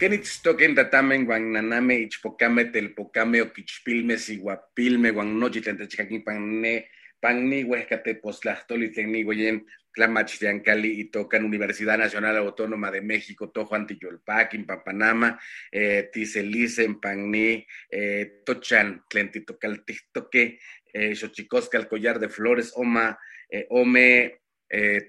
Kenitztoken 0.00 0.72
tatamen 0.74 1.26
guan 1.28 1.50
naname 1.52 1.98
ichpocame 2.06 2.62
telpocame 2.72 3.42
oquichpilme 3.42 4.16
siguapilme 4.16 5.10
guan 5.12 5.34
nochi 5.38 5.60
tlen 5.60 5.76
panne 6.24 6.88
panni 7.20 7.62
huescate 7.68 8.14
postlastoli 8.22 8.88
tlen 8.94 9.12
nigoyen 9.12 9.60
Cali 10.64 11.00
y 11.00 11.10
tocan 11.10 11.44
Universidad 11.44 11.98
Nacional 11.98 12.36
Autónoma 12.36 12.90
de 12.90 13.02
México, 13.02 13.50
Tojo 13.50 13.74
Antiyolpac, 13.74 14.54
en 14.54 14.64
Papanama, 14.64 15.38
eh, 15.72 16.08
Ticelicen, 16.12 17.00
Panni, 17.00 17.66
eh, 17.90 18.40
Tochan, 18.46 19.04
Tlentitocaltistoque, 19.08 20.60
eh, 20.92 21.14
Xochicosca, 21.16 21.76
el 21.76 21.88
Collar 21.88 22.20
de 22.20 22.28
Flores, 22.28 22.72
Oma, 22.76 23.18
eh, 23.50 23.66
Ome, 23.68 24.40
eh, 24.70 25.08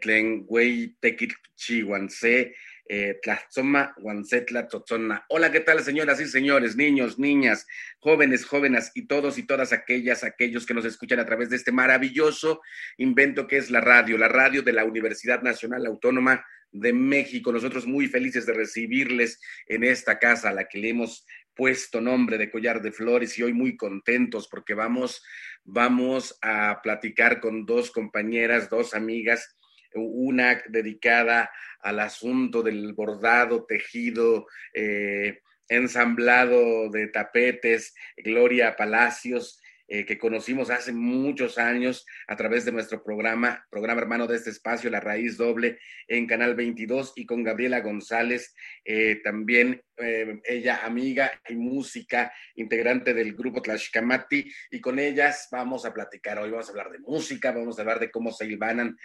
Tlen 0.00 0.44
Güey, 0.44 0.96
Tequichihuanse, 1.00 2.54
eh, 2.84 3.18
Tlazoma, 3.22 3.94
Guanzetla, 3.96 4.68
Totzona. 4.68 5.24
Hola, 5.30 5.50
¿qué 5.50 5.60
tal, 5.60 5.82
señoras 5.82 6.20
y 6.20 6.26
señores, 6.26 6.76
niños, 6.76 7.18
niñas, 7.18 7.66
jóvenes, 7.98 8.44
jóvenes 8.44 8.90
y 8.94 9.06
todos 9.06 9.38
y 9.38 9.44
todas 9.44 9.72
aquellas, 9.72 10.24
aquellos 10.24 10.66
que 10.66 10.74
nos 10.74 10.84
escuchan 10.84 11.18
a 11.20 11.24
través 11.24 11.48
de 11.48 11.56
este 11.56 11.72
maravilloso 11.72 12.60
invento 12.98 13.46
que 13.46 13.56
es 13.56 13.70
la 13.70 13.80
radio, 13.80 14.18
la 14.18 14.28
radio 14.28 14.60
de 14.60 14.74
la 14.74 14.84
Universidad 14.84 15.40
Nacional 15.40 15.86
Autónoma 15.86 16.44
de 16.70 16.92
México. 16.92 17.50
Nosotros 17.50 17.86
muy 17.86 18.08
felices 18.08 18.44
de 18.44 18.52
recibirles 18.52 19.40
en 19.68 19.84
esta 19.84 20.18
casa 20.18 20.50
a 20.50 20.52
la 20.52 20.68
que 20.68 20.78
le 20.78 20.90
hemos 20.90 21.24
puesto 21.54 22.02
nombre 22.02 22.36
de 22.36 22.50
Collar 22.50 22.82
de 22.82 22.92
Flores 22.92 23.38
y 23.38 23.42
hoy 23.42 23.54
muy 23.54 23.76
contentos 23.76 24.48
porque 24.48 24.74
vamos, 24.74 25.22
vamos 25.64 26.38
a 26.42 26.80
platicar 26.82 27.40
con 27.40 27.64
dos 27.64 27.90
compañeras, 27.90 28.68
dos 28.68 28.92
amigas 28.92 29.56
una 29.94 30.62
dedicada 30.68 31.50
al 31.80 32.00
asunto 32.00 32.62
del 32.62 32.92
bordado, 32.92 33.64
tejido, 33.64 34.46
eh, 34.72 35.40
ensamblado 35.68 36.90
de 36.90 37.08
tapetes, 37.08 37.94
Gloria 38.16 38.76
Palacios, 38.76 39.60
eh, 39.88 40.04
que 40.06 40.18
conocimos 40.18 40.70
hace 40.70 40.92
muchos 40.92 41.58
años 41.58 42.06
a 42.28 42.36
través 42.36 42.64
de 42.64 42.72
nuestro 42.72 43.02
programa, 43.02 43.66
programa 43.70 44.00
hermano 44.00 44.26
de 44.26 44.36
este 44.36 44.50
espacio, 44.50 44.90
La 44.90 45.00
Raíz 45.00 45.36
Doble, 45.36 45.78
en 46.08 46.26
Canal 46.26 46.54
22, 46.54 47.12
y 47.16 47.26
con 47.26 47.42
Gabriela 47.42 47.80
González, 47.80 48.54
eh, 48.84 49.20
también 49.22 49.82
eh, 49.98 50.40
ella 50.44 50.84
amiga 50.84 51.30
y 51.48 51.54
música, 51.54 52.32
integrante 52.54 53.14
del 53.14 53.34
grupo 53.34 53.60
Tlashkamati, 53.60 54.50
y 54.70 54.80
con 54.80 54.98
ellas 54.98 55.48
vamos 55.50 55.84
a 55.84 55.92
platicar 55.92 56.38
hoy, 56.38 56.50
vamos 56.50 56.68
a 56.68 56.70
hablar 56.70 56.90
de 56.90 56.98
música, 56.98 57.52
vamos 57.52 57.78
a 57.78 57.82
hablar 57.82 58.00
de 58.00 58.10
cómo 58.10 58.32
se 58.32 58.46
hilvanan 58.46 58.96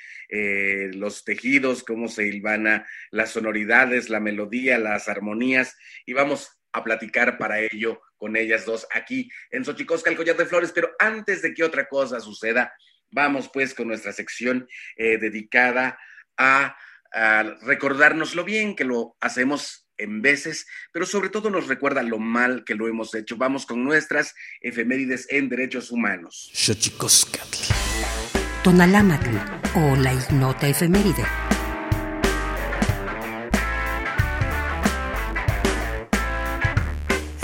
los 0.93 1.23
tejidos, 1.23 1.83
cómo 1.83 2.07
se 2.07 2.27
hilvana 2.27 2.87
las 3.11 3.31
sonoridades, 3.31 4.09
la 4.09 4.19
melodía, 4.19 4.77
las 4.77 5.07
armonías, 5.07 5.77
y 6.05 6.13
vamos 6.13 6.56
a 6.71 6.83
platicar 6.83 7.37
para 7.37 7.59
ello 7.59 8.01
con 8.17 8.35
ellas 8.35 8.65
dos 8.65 8.87
aquí 8.93 9.29
en 9.51 9.63
Xochicosca, 9.63 10.09
el 10.09 10.17
collar 10.17 10.37
de 10.37 10.45
flores. 10.45 10.71
Pero 10.73 10.91
antes 10.99 11.41
de 11.41 11.53
que 11.53 11.63
otra 11.63 11.87
cosa 11.87 12.19
suceda, 12.19 12.73
vamos 13.11 13.49
pues 13.51 13.73
con 13.73 13.87
nuestra 13.87 14.13
sección 14.13 14.67
eh, 14.95 15.17
dedicada 15.17 15.97
a, 16.37 16.75
recordarnos 17.61 18.35
lo 18.35 18.43
bien 18.43 18.75
que 18.75 18.83
lo 18.83 19.15
hacemos 19.21 19.87
en 19.97 20.21
veces, 20.21 20.67
pero 20.91 21.05
sobre 21.05 21.29
todo 21.29 21.49
nos 21.49 21.67
recuerda 21.67 22.03
lo 22.03 22.19
mal 22.19 22.63
que 22.65 22.75
lo 22.75 22.87
hemos 22.87 23.15
hecho. 23.15 23.37
Vamos 23.37 23.65
con 23.65 23.83
nuestras 23.83 24.35
efemérides 24.61 25.25
en 25.31 25.49
derechos 25.49 25.89
humanos. 25.89 26.51
Xochicoscatl. 26.53 27.73
Tonalámatl 28.61 29.37
o 29.75 29.95
la 29.95 30.13
ignota 30.13 30.67
efeméride. 30.67 31.25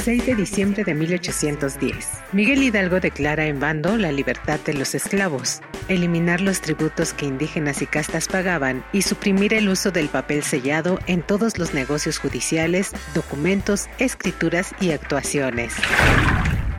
6 0.03 0.25
de 0.25 0.35
diciembre 0.35 0.83
de 0.83 0.93
1810. 0.95 2.09
Miguel 2.33 2.61
Hidalgo 2.61 2.99
declara 2.99 3.45
en 3.45 3.61
bando 3.61 3.95
la 3.95 4.11
libertad 4.11 4.59
de 4.65 4.73
los 4.73 4.95
esclavos, 4.95 5.61
eliminar 5.87 6.41
los 6.41 6.59
tributos 6.59 7.13
que 7.13 7.25
indígenas 7.25 7.81
y 7.81 7.85
castas 7.85 8.27
pagaban 8.27 8.83
y 8.91 9.03
suprimir 9.03 9.53
el 9.53 9.69
uso 9.69 9.91
del 9.91 10.09
papel 10.09 10.43
sellado 10.43 10.99
en 11.07 11.21
todos 11.21 11.57
los 11.57 11.73
negocios 11.73 12.17
judiciales, 12.17 12.91
documentos, 13.13 13.87
escrituras 13.97 14.73
y 14.81 14.91
actuaciones. 14.91 15.73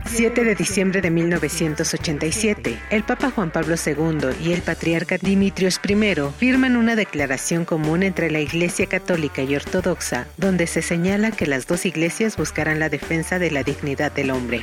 7 0.07 0.43
de 0.43 0.55
diciembre 0.55 1.01
de 1.01 1.09
1987, 1.11 2.79
el 2.89 3.03
Papa 3.03 3.31
Juan 3.31 3.51
Pablo 3.51 3.75
II 3.83 4.29
y 4.43 4.53
el 4.53 4.61
patriarca 4.61 5.17
Dimitrios 5.17 5.79
I 5.87 5.95
firman 6.37 6.77
una 6.77 6.95
declaración 6.95 7.65
común 7.65 8.03
entre 8.03 8.31
la 8.31 8.39
Iglesia 8.39 8.85
Católica 8.85 9.41
y 9.41 9.55
Ortodoxa, 9.55 10.27
donde 10.37 10.67
se 10.67 10.81
señala 10.81 11.31
que 11.31 11.47
las 11.47 11.67
dos 11.67 11.85
iglesias 11.85 12.37
buscarán 12.37 12.79
la 12.79 12.89
defensa 12.89 13.39
de 13.39 13.51
la 13.51 13.63
dignidad 13.63 14.11
del 14.11 14.31
hombre. 14.31 14.61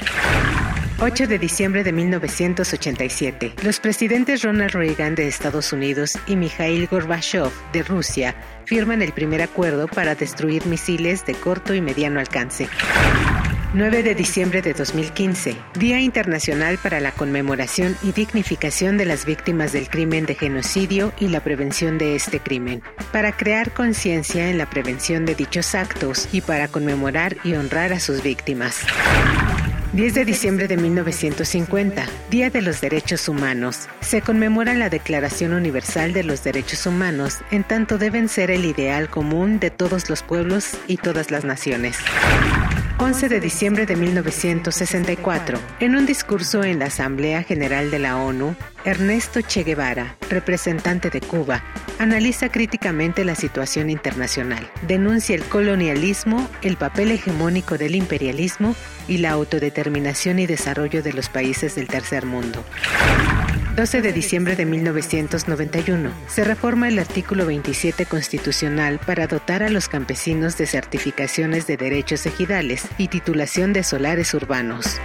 8 1.01 1.27
de 1.27 1.39
diciembre 1.39 1.83
de 1.83 1.93
1987, 1.93 3.55
los 3.65 3.81
presidentes 3.81 4.43
Ronald 4.43 4.73
Reagan 4.73 5.17
de 5.17 5.27
Estados 5.27 5.73
Unidos 5.73 6.17
y 6.29 6.37
Mikhail 6.37 6.87
Gorbachev 6.87 7.51
de 7.73 7.83
Rusia 7.83 8.37
firman 8.67 9.03
el 9.03 9.13
primer 9.13 9.43
acuerdo 9.43 9.89
para 9.89 10.15
destruir 10.15 10.65
misiles 10.67 11.27
de 11.27 11.35
corto 11.35 11.75
y 11.75 11.81
mediano 11.81 12.21
alcance. 12.21 12.69
9 13.75 14.03
de 14.03 14.15
diciembre 14.15 14.61
de 14.61 14.75
2015, 14.75 15.57
Día 15.79 15.99
Internacional 15.99 16.77
para 16.77 17.01
la 17.01 17.11
Conmemoración 17.11 17.97
y 18.03 18.13
Dignificación 18.13 18.99
de 18.99 19.07
las 19.07 19.25
Víctimas 19.25 19.73
del 19.73 19.89
Crimen 19.89 20.27
de 20.27 20.35
Genocidio 20.35 21.15
y 21.19 21.29
la 21.29 21.41
Prevención 21.41 21.97
de 21.97 22.15
este 22.15 22.39
crimen, 22.39 22.83
para 23.13 23.35
crear 23.35 23.73
conciencia 23.73 24.51
en 24.51 24.59
la 24.59 24.69
prevención 24.69 25.25
de 25.25 25.35
dichos 25.35 25.75
actos 25.75 26.29
y 26.33 26.43
para 26.43 26.69
conmemorar 26.69 27.39
y 27.45 27.55
honrar 27.55 27.95
a 27.95 28.01
sus 28.01 28.23
víctimas. 28.23 28.85
10 29.95 30.15
de 30.15 30.25
diciembre 30.27 30.69
de 30.69 30.77
1950, 30.77 32.07
Día 32.31 32.51
de 32.51 32.61
los 32.61 32.83
Derechos 32.83 33.27
Humanos. 33.27 33.89
Se 34.03 34.21
conmemora 34.21 34.75
la 34.75 34.91
Declaración 34.91 35.55
Universal 35.55 36.13
de 36.13 36.25
los 36.25 36.45
Derechos 36.45 36.85
Humanos, 36.85 37.39
en 37.51 37.65
tanto 37.65 37.97
deben 37.97 38.29
ser 38.29 38.51
el 38.51 38.67
ideal 38.67 39.09
común 39.09 39.61
de 39.61 39.71
todos 39.71 40.11
los 40.11 40.23
pueblos 40.23 40.77
y 40.89 40.99
todas 40.99 41.31
las 41.31 41.45
naciones. 41.45 41.97
11 43.03 43.29
de 43.29 43.41
diciembre 43.41 43.85
de 43.85 43.97
1964, 43.97 45.59
en 45.81 45.97
un 45.97 46.07
discurso 46.07 46.63
en 46.63 46.79
la 46.79 46.85
Asamblea 46.85 47.43
General 47.43 47.91
de 47.91 47.99
la 47.99 48.17
ONU, 48.17 48.55
Ernesto 48.85 49.41
Che 49.43 49.65
Guevara, 49.65 50.17
representante 50.31 51.11
de 51.11 51.21
Cuba, 51.21 51.65
analiza 51.99 52.49
críticamente 52.49 53.25
la 53.25 53.35
situación 53.35 53.91
internacional, 53.91 54.71
denuncia 54.87 55.35
el 55.35 55.43
colonialismo, 55.43 56.49
el 56.63 56.77
papel 56.77 57.11
hegemónico 57.11 57.77
del 57.77 57.97
imperialismo 57.97 58.77
y 59.09 59.19
la 59.19 59.33
autodeterminación 59.33 60.39
y 60.39 60.47
desarrollo 60.47 61.03
de 61.03 61.13
los 61.13 61.29
países 61.29 61.75
del 61.75 61.89
tercer 61.89 62.25
mundo. 62.25 62.65
12 63.77 64.03
de 64.03 64.13
diciembre 64.13 64.55
de 64.55 64.67
1991, 64.67 66.13
se 66.29 66.45
reforma 66.45 66.89
el 66.89 66.99
artículo 66.99 67.47
27 67.47 68.05
constitucional 68.05 69.01
para 69.07 69.27
dotar 69.27 69.63
a 69.63 69.71
los 69.71 69.89
campesinos 69.89 70.59
de 70.59 70.67
certificaciones 70.67 71.67
de 71.67 71.79
derechos 71.79 72.27
ejidales 72.27 72.85
y 72.99 73.09
titulación 73.09 73.73
de 73.73 73.83
solares 73.83 74.35
urbanos. 74.35 75.01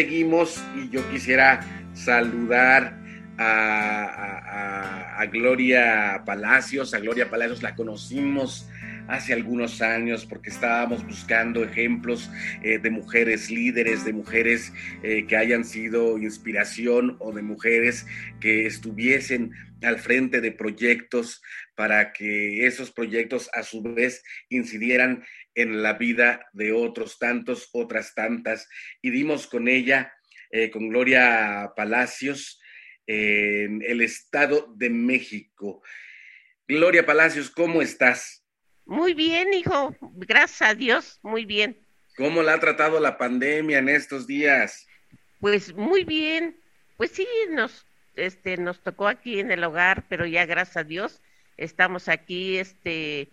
Seguimos 0.00 0.64
y 0.74 0.88
yo 0.88 1.06
quisiera 1.10 1.60
saludar 1.92 2.98
a, 3.36 5.26
Gloria 5.30 6.22
Palacios. 6.24 6.94
A 6.94 7.00
Gloria 7.00 7.28
Palacios 7.28 7.62
la 7.62 7.74
conocimos 7.74 8.66
hace 9.08 9.34
algunos 9.34 9.82
años 9.82 10.24
porque 10.24 10.48
estábamos 10.48 11.06
buscando 11.06 11.62
ejemplos 11.62 12.30
eh, 12.62 12.78
de 12.78 12.90
mujeres 12.90 13.50
líderes, 13.50 14.02
de 14.06 14.14
mujeres 14.14 14.72
eh, 15.02 15.26
que 15.26 15.36
hayan 15.36 15.64
sido 15.64 16.16
inspiración 16.16 17.16
o 17.18 17.32
de 17.32 17.42
mujeres 17.42 18.06
que 18.40 18.64
estuviesen 18.64 19.52
al 19.82 19.98
frente 19.98 20.40
de 20.40 20.52
proyectos 20.52 21.42
para 21.74 22.12
que 22.12 22.66
esos 22.66 22.90
proyectos 22.90 23.50
a 23.52 23.62
su 23.62 23.82
vez 23.82 24.22
incidieran 24.48 25.24
en 25.54 25.82
la 25.82 25.94
vida 25.94 26.46
de 26.52 26.72
otros 26.72 27.18
tantos, 27.18 27.68
otras 27.72 28.14
tantas. 28.14 28.68
Y 29.02 29.10
dimos 29.10 29.46
con 29.46 29.68
ella, 29.68 30.12
eh, 30.50 30.70
con 30.70 30.88
Gloria 30.88 31.72
Palacios, 31.76 32.60
en 33.06 33.82
el 33.82 34.00
Estado 34.00 34.72
de 34.76 34.90
México. 34.90 35.82
Gloria 36.68 37.04
Palacios, 37.04 37.50
¿cómo 37.50 37.82
estás? 37.82 38.44
Muy 38.84 39.14
bien, 39.14 39.52
hijo. 39.52 39.96
Gracias 40.00 40.62
a 40.62 40.74
Dios, 40.74 41.18
muy 41.22 41.44
bien. 41.44 41.78
¿Cómo 42.16 42.42
la 42.42 42.54
ha 42.54 42.60
tratado 42.60 43.00
la 43.00 43.18
pandemia 43.18 43.78
en 43.78 43.88
estos 43.88 44.26
días? 44.26 44.86
Pues 45.40 45.74
muy 45.74 46.04
bien. 46.04 46.60
Pues 46.96 47.12
sí, 47.12 47.26
nos, 47.48 47.86
este, 48.14 48.56
nos 48.56 48.80
tocó 48.80 49.08
aquí 49.08 49.40
en 49.40 49.50
el 49.50 49.64
hogar, 49.64 50.04
pero 50.08 50.26
ya 50.26 50.44
gracias 50.46 50.76
a 50.76 50.84
Dios 50.84 51.22
estamos 51.60 52.08
aquí, 52.08 52.58
este, 52.58 53.28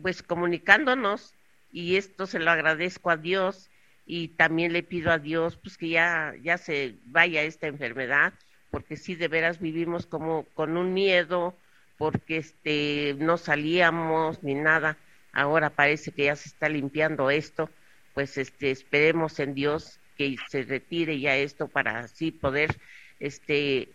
pues 0.00 0.22
comunicándonos 0.22 1.34
y 1.70 1.96
esto 1.96 2.26
se 2.26 2.38
lo 2.38 2.50
agradezco 2.50 3.10
a 3.10 3.16
Dios 3.16 3.70
y 4.04 4.28
también 4.28 4.72
le 4.72 4.82
pido 4.82 5.10
a 5.10 5.18
Dios, 5.18 5.56
pues 5.56 5.76
que 5.76 5.88
ya, 5.88 6.34
ya 6.42 6.58
se 6.58 6.96
vaya 7.06 7.42
esta 7.42 7.66
enfermedad, 7.66 8.32
porque 8.70 8.96
sí 8.96 9.14
de 9.16 9.28
veras 9.28 9.60
vivimos 9.60 10.06
como 10.06 10.44
con 10.54 10.76
un 10.76 10.94
miedo, 10.94 11.56
porque 11.98 12.38
este 12.38 13.16
no 13.18 13.36
salíamos 13.36 14.42
ni 14.42 14.54
nada. 14.54 14.96
Ahora 15.32 15.70
parece 15.70 16.12
que 16.12 16.26
ya 16.26 16.36
se 16.36 16.48
está 16.48 16.68
limpiando 16.68 17.30
esto, 17.30 17.68
pues 18.14 18.38
este 18.38 18.70
esperemos 18.70 19.38
en 19.40 19.54
Dios 19.54 19.98
que 20.16 20.36
se 20.48 20.62
retire 20.62 21.18
ya 21.18 21.36
esto 21.36 21.68
para 21.68 21.98
así 22.00 22.30
poder 22.30 22.78
este 23.18 23.88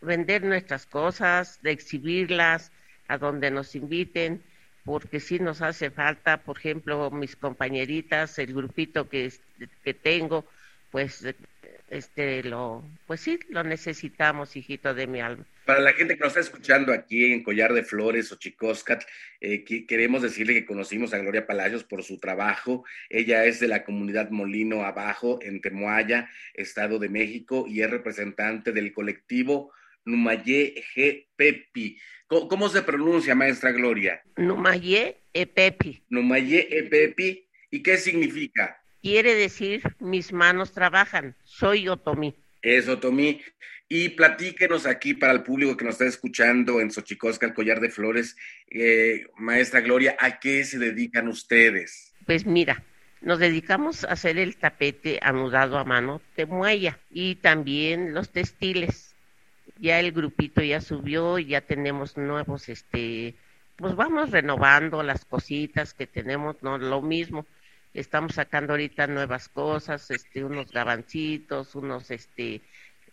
vender 0.00 0.42
nuestras 0.42 0.86
cosas, 0.86 1.60
de 1.62 1.72
exhibirlas 1.72 2.72
a 3.08 3.18
donde 3.18 3.50
nos 3.50 3.74
inviten, 3.74 4.42
porque 4.90 5.20
sí 5.20 5.38
nos 5.38 5.62
hace 5.62 5.88
falta, 5.92 6.38
por 6.38 6.58
ejemplo, 6.58 7.12
mis 7.12 7.36
compañeritas, 7.36 8.40
el 8.40 8.52
grupito 8.52 9.08
que, 9.08 9.32
que 9.84 9.94
tengo, 9.94 10.44
pues 10.90 11.24
este 11.90 12.42
lo 12.42 12.82
pues 13.06 13.20
sí 13.20 13.38
lo 13.50 13.62
necesitamos 13.62 14.56
hijito 14.56 14.92
de 14.92 15.06
mi 15.06 15.20
alma. 15.20 15.44
Para 15.64 15.78
la 15.78 15.92
gente 15.92 16.14
que 16.14 16.24
nos 16.24 16.30
está 16.30 16.40
escuchando 16.40 16.92
aquí 16.92 17.32
en 17.32 17.44
Collar 17.44 17.72
de 17.72 17.84
Flores 17.84 18.32
o 18.32 18.36
Chicoscat 18.36 19.04
eh, 19.40 19.64
queremos 19.86 20.22
decirle 20.22 20.54
que 20.54 20.66
conocimos 20.66 21.14
a 21.14 21.18
Gloria 21.18 21.46
Palacios 21.46 21.84
por 21.84 22.02
su 22.02 22.18
trabajo. 22.18 22.84
Ella 23.08 23.44
es 23.44 23.60
de 23.60 23.68
la 23.68 23.84
comunidad 23.84 24.30
Molino 24.30 24.84
Abajo 24.84 25.38
en 25.40 25.60
Temoaya 25.60 26.28
Estado 26.52 26.98
de 26.98 27.08
México 27.08 27.64
y 27.68 27.82
es 27.82 27.90
representante 27.90 28.72
del 28.72 28.92
colectivo 28.92 29.72
Numayé 30.04 30.82
G. 30.94 31.28
Pepi. 31.36 31.98
¿Cómo, 32.26 32.68
se 32.68 32.82
pronuncia, 32.82 33.34
maestra 33.34 33.72
Gloria? 33.72 34.22
Numayé 34.36 35.22
E. 35.32 35.46
Pepi. 35.46 36.04
Numayé 36.08 36.68
E. 36.70 36.82
Pepi. 36.84 37.46
¿Y 37.70 37.82
qué 37.82 37.96
significa? 37.96 38.80
quiere 39.02 39.34
decir 39.34 39.82
mis 39.98 40.32
manos 40.32 40.72
trabajan. 40.72 41.36
Soy 41.44 41.88
Otomí. 41.88 42.34
Es 42.62 42.88
Otomí. 42.88 43.40
Y 43.88 44.10
platíquenos 44.10 44.86
aquí 44.86 45.14
para 45.14 45.32
el 45.32 45.42
público 45.42 45.76
que 45.76 45.84
nos 45.84 45.94
está 45.94 46.06
escuchando 46.06 46.80
en 46.80 46.92
Xochicosca, 46.92 47.46
el 47.46 47.54
collar 47.54 47.80
de 47.80 47.90
flores, 47.90 48.36
eh, 48.70 49.26
maestra 49.36 49.80
Gloria, 49.80 50.16
¿a 50.20 50.38
qué 50.38 50.64
se 50.64 50.78
dedican 50.78 51.26
ustedes? 51.26 52.14
Pues 52.24 52.46
mira, 52.46 52.84
nos 53.20 53.40
dedicamos 53.40 54.04
a 54.04 54.12
hacer 54.12 54.38
el 54.38 54.56
tapete 54.56 55.18
anudado 55.22 55.76
a 55.76 55.84
mano 55.84 56.22
de 56.36 56.46
muella 56.46 57.00
y 57.10 57.34
también 57.36 58.14
los 58.14 58.30
textiles. 58.30 59.09
Ya 59.80 59.98
el 60.00 60.12
grupito 60.12 60.62
ya 60.62 60.80
subió 60.80 61.38
y 61.38 61.46
ya 61.46 61.60
tenemos 61.62 62.16
nuevos, 62.16 62.68
este, 62.68 63.34
pues 63.76 63.96
vamos 63.96 64.30
renovando 64.30 65.02
las 65.02 65.24
cositas 65.24 65.94
que 65.94 66.06
tenemos, 66.06 66.62
no 66.62 66.78
lo 66.78 67.02
mismo 67.02 67.46
estamos 67.94 68.34
sacando 68.34 68.72
ahorita 68.72 69.06
nuevas 69.06 69.48
cosas, 69.48 70.10
este, 70.10 70.44
unos 70.44 70.70
gabancitos, 70.72 71.74
unos 71.74 72.10
este 72.10 72.62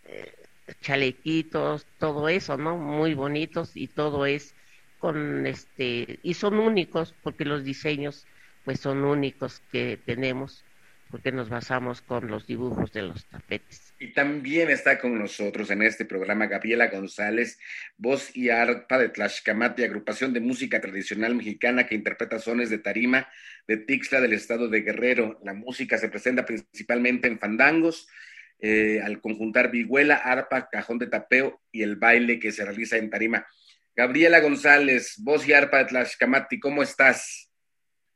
eh, 0.05 0.33
chalequitos, 0.81 1.85
todo 1.97 2.29
eso, 2.29 2.57
¿no? 2.57 2.77
Muy 2.77 3.13
bonitos 3.13 3.75
y 3.75 3.87
todo 3.87 4.25
es 4.25 4.55
con 4.99 5.45
este 5.45 6.19
y 6.23 6.33
son 6.33 6.59
únicos 6.59 7.13
porque 7.23 7.45
los 7.45 7.63
diseños 7.63 8.25
pues 8.65 8.79
son 8.79 9.03
únicos 9.05 9.61
que 9.71 9.97
tenemos 9.97 10.65
porque 11.09 11.31
nos 11.31 11.49
basamos 11.49 12.01
con 12.01 12.27
los 12.27 12.45
dibujos 12.47 12.91
de 12.91 13.03
los 13.03 13.25
tapetes. 13.25 13.86
Y 13.99 14.13
también 14.13 14.69
está 14.69 14.99
con 14.99 15.17
nosotros 15.17 15.71
en 15.71 15.81
este 15.81 16.05
programa 16.05 16.45
Gabriela 16.45 16.87
González, 16.87 17.57
voz 17.97 18.35
y 18.35 18.49
arpa 18.49 18.99
de 18.99 19.09
Tlaxcamati, 19.09 19.83
agrupación 19.83 20.33
de 20.33 20.39
música 20.39 20.79
tradicional 20.79 21.33
mexicana 21.33 21.87
que 21.87 21.95
interpreta 21.95 22.37
sones 22.37 22.69
de 22.69 22.77
tarima 22.77 23.27
de 23.67 23.77
Tixla 23.77 24.21
del 24.21 24.33
estado 24.33 24.67
de 24.67 24.81
Guerrero. 24.81 25.39
La 25.43 25.55
música 25.55 25.97
se 25.97 26.09
presenta 26.09 26.45
principalmente 26.45 27.27
en 27.27 27.39
fandangos, 27.39 28.07
eh, 28.59 29.01
al 29.03 29.19
conjuntar 29.19 29.71
vihuela, 29.71 30.15
arpa, 30.15 30.69
cajón 30.69 30.99
de 30.99 31.07
tapeo 31.07 31.59
y 31.71 31.81
el 31.81 31.95
baile 31.95 32.39
que 32.39 32.51
se 32.51 32.65
realiza 32.65 32.97
en 32.97 33.09
tarima. 33.09 33.47
Gabriela 33.95 34.41
González, 34.41 35.15
voz 35.17 35.47
y 35.47 35.53
arpa 35.53 35.79
de 35.79 35.85
Tlaxcamati, 35.85 36.59
¿cómo 36.59 36.83
estás? 36.83 37.46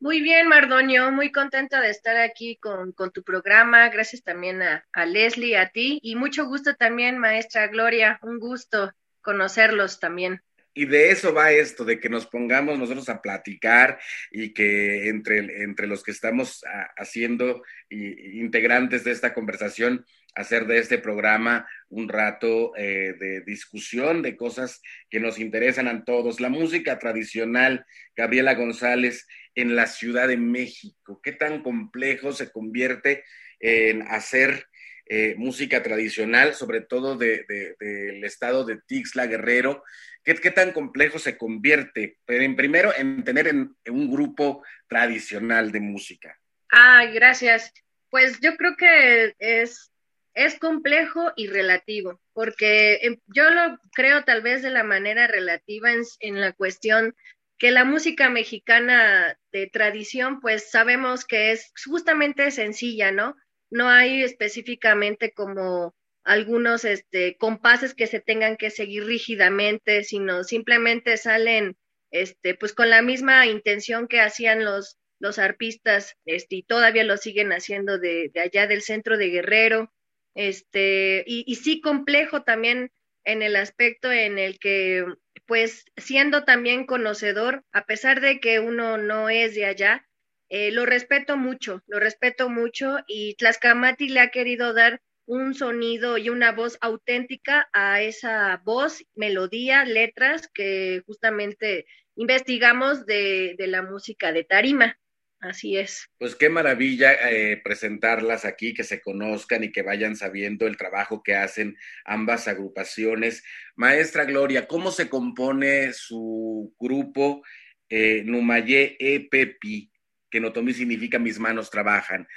Muy 0.01 0.19
bien, 0.19 0.47
Mardoño, 0.47 1.11
muy 1.11 1.31
contenta 1.31 1.79
de 1.79 1.91
estar 1.91 2.17
aquí 2.17 2.57
con, 2.57 2.95
tu 3.13 3.21
programa. 3.21 3.87
Gracias 3.89 4.23
también 4.23 4.63
a, 4.63 4.83
a, 4.91 5.05
Leslie, 5.05 5.55
a 5.55 5.69
ti 5.69 5.99
y 6.01 6.15
mucho 6.15 6.47
gusto 6.47 6.73
también, 6.73 7.19
maestra 7.19 7.67
Gloria. 7.67 8.19
Un 8.23 8.39
gusto 8.39 8.91
conocerlos 9.21 9.99
también. 9.99 10.41
Y 10.73 10.85
de 10.85 11.11
eso 11.11 11.33
va 11.33 11.51
esto, 11.51 11.85
de 11.85 11.99
que 11.99 12.09
nos 12.09 12.25
pongamos 12.25 12.79
nosotros 12.79 13.09
a 13.09 13.21
platicar 13.21 13.99
y 14.31 14.53
que 14.53 15.09
entre, 15.09 15.63
entre 15.63 15.85
los 15.85 16.01
que 16.01 16.11
estamos 16.11 16.63
haciendo 16.97 17.61
integrantes 17.89 19.03
de 19.03 19.11
esta 19.11 19.35
conversación, 19.35 20.03
hacer 20.35 20.65
de 20.65 20.79
este 20.79 20.97
programa 20.97 21.67
un 21.89 22.07
rato 22.07 22.75
eh, 22.77 23.13
de 23.19 23.41
discusión 23.41 24.21
de 24.21 24.35
cosas 24.35 24.81
que 25.09 25.19
nos 25.19 25.39
interesan 25.39 25.87
a 25.87 26.03
todos. 26.03 26.39
La 26.39 26.49
música 26.49 26.99
tradicional, 26.99 27.85
Gabriela 28.15 28.55
González, 28.55 29.27
en 29.55 29.75
la 29.75 29.87
Ciudad 29.87 30.27
de 30.27 30.37
México? 30.37 31.19
¿Qué 31.23 31.31
tan 31.31 31.61
complejo 31.61 32.31
se 32.31 32.51
convierte 32.51 33.23
en 33.59 34.03
hacer 34.03 34.65
eh, 35.07 35.35
música 35.37 35.83
tradicional, 35.83 36.53
sobre 36.53 36.81
todo 36.81 37.17
del 37.17 38.23
estado 38.23 38.65
de 38.65 38.79
Tixla 38.87 39.27
Guerrero? 39.27 39.83
¿Qué, 40.23 40.35
tan 40.51 40.71
complejo 40.71 41.19
se 41.19 41.37
convierte? 41.37 42.17
En, 42.27 42.55
primero, 42.55 42.93
en 42.95 43.23
tener 43.23 43.53
un 43.53 44.11
grupo 44.11 44.63
tradicional 44.87 45.71
de 45.71 45.79
música. 45.79 46.39
Ah, 46.71 47.05
gracias. 47.13 47.73
Pues 48.09 48.39
yo 48.39 48.55
creo 48.55 48.75
que 48.77 49.35
es, 49.39 49.90
es 50.33 50.59
complejo 50.59 51.31
y 51.35 51.47
relativo, 51.47 52.21
porque 52.33 52.99
em, 53.01 53.17
yo 53.27 53.49
lo 53.51 53.77
creo 53.93 54.23
tal 54.23 54.41
vez 54.41 54.61
de 54.61 54.69
la 54.69 54.83
manera 54.83 55.27
relativa 55.27 55.89
en, 56.19 56.41
la 56.41 56.53
cuestión 56.53 57.15
que 57.57 57.71
la 57.71 57.85
música 57.85 58.29
mexicana 58.29 59.37
de 59.51 59.67
tradición, 59.67 60.39
pues 60.39 60.71
sabemos 60.71 61.25
que 61.25 61.51
es 61.51 61.71
justamente 61.85 62.49
sencilla, 62.51 63.11
¿no? 63.11 63.35
No 63.69 63.89
hay 63.89 64.23
específicamente 64.23 65.31
como 65.33 65.95
algunos 66.23 66.85
este, 66.85 67.37
compases 67.37 67.93
que 67.93 68.07
se 68.07 68.19
tengan 68.19 68.57
que 68.57 68.69
seguir 68.69 69.05
rígidamente, 69.05 70.03
sino 70.03 70.43
simplemente 70.43 71.17
salen 71.17 71.77
este, 72.11 72.55
pues 72.55 72.73
con 72.73 72.89
la 72.89 73.01
misma 73.01 73.45
intención 73.47 74.07
que 74.07 74.21
hacían 74.21 74.63
los, 74.63 74.97
los 75.19 75.39
arpistas 75.39 76.17
este, 76.25 76.57
y 76.57 76.63
todavía 76.63 77.03
lo 77.03 77.17
siguen 77.17 77.51
haciendo 77.53 77.99
de, 77.99 78.29
de 78.33 78.41
allá 78.41 78.67
del 78.67 78.81
centro 78.81 79.17
de 79.17 79.29
Guerrero. 79.29 79.91
Este, 80.35 81.23
y, 81.27 81.55
sí 81.55 81.81
complejo 81.81 82.43
también 82.43 82.91
en 83.23 83.41
el 83.41 83.55
aspecto 83.55 84.11
en 84.11 84.39
el 84.39 84.59
que 84.59 85.05
pues 85.45 85.85
siendo 85.97 86.43
también 86.45 86.85
conocedor, 86.85 87.63
a 87.71 87.85
pesar 87.85 88.21
de 88.21 88.39
que 88.39 88.59
uno 88.59 88.97
no 88.97 89.29
es 89.29 89.55
de 89.55 89.65
allá, 89.65 90.07
eh, 90.49 90.71
lo 90.71 90.85
respeto 90.85 91.37
mucho, 91.37 91.81
lo 91.87 91.99
respeto 91.99 92.49
mucho 92.49 92.99
y 93.07 93.35
Tlaxcamati 93.35 94.09
le 94.09 94.21
ha 94.21 94.31
querido 94.31 94.73
dar 94.73 95.01
un 95.25 95.53
sonido 95.53 96.17
y 96.17 96.29
una 96.29 96.51
voz 96.51 96.77
auténtica 96.81 97.69
a 97.73 98.01
esa 98.01 98.61
voz, 98.63 99.05
melodía, 99.15 99.85
letras 99.85 100.49
que 100.53 101.03
justamente 101.05 101.85
investigamos 102.15 103.05
de, 103.05 103.55
de 103.57 103.67
la 103.67 103.81
música 103.81 104.31
de 104.31 104.43
tarima. 104.43 104.97
Así 105.41 105.75
es. 105.75 106.07
Pues 106.19 106.35
qué 106.35 106.49
maravilla 106.49 107.13
eh, 107.13 107.59
presentarlas 107.63 108.45
aquí, 108.45 108.75
que 108.75 108.83
se 108.83 109.01
conozcan 109.01 109.63
y 109.63 109.71
que 109.71 109.81
vayan 109.81 110.15
sabiendo 110.15 110.67
el 110.67 110.77
trabajo 110.77 111.23
que 111.23 111.33
hacen 111.33 111.75
ambas 112.05 112.47
agrupaciones. 112.47 113.43
Maestra 113.75 114.25
Gloria, 114.25 114.67
¿cómo 114.67 114.91
se 114.91 115.09
compone 115.09 115.93
su 115.93 116.75
grupo 116.79 117.41
eh, 117.89 118.21
Numayé 118.23 118.95
Epepi, 118.99 119.91
que 120.29 120.39
Notomí 120.39 120.73
significa 120.73 121.17
mis 121.17 121.39
manos 121.39 121.71
trabajan? 121.71 122.27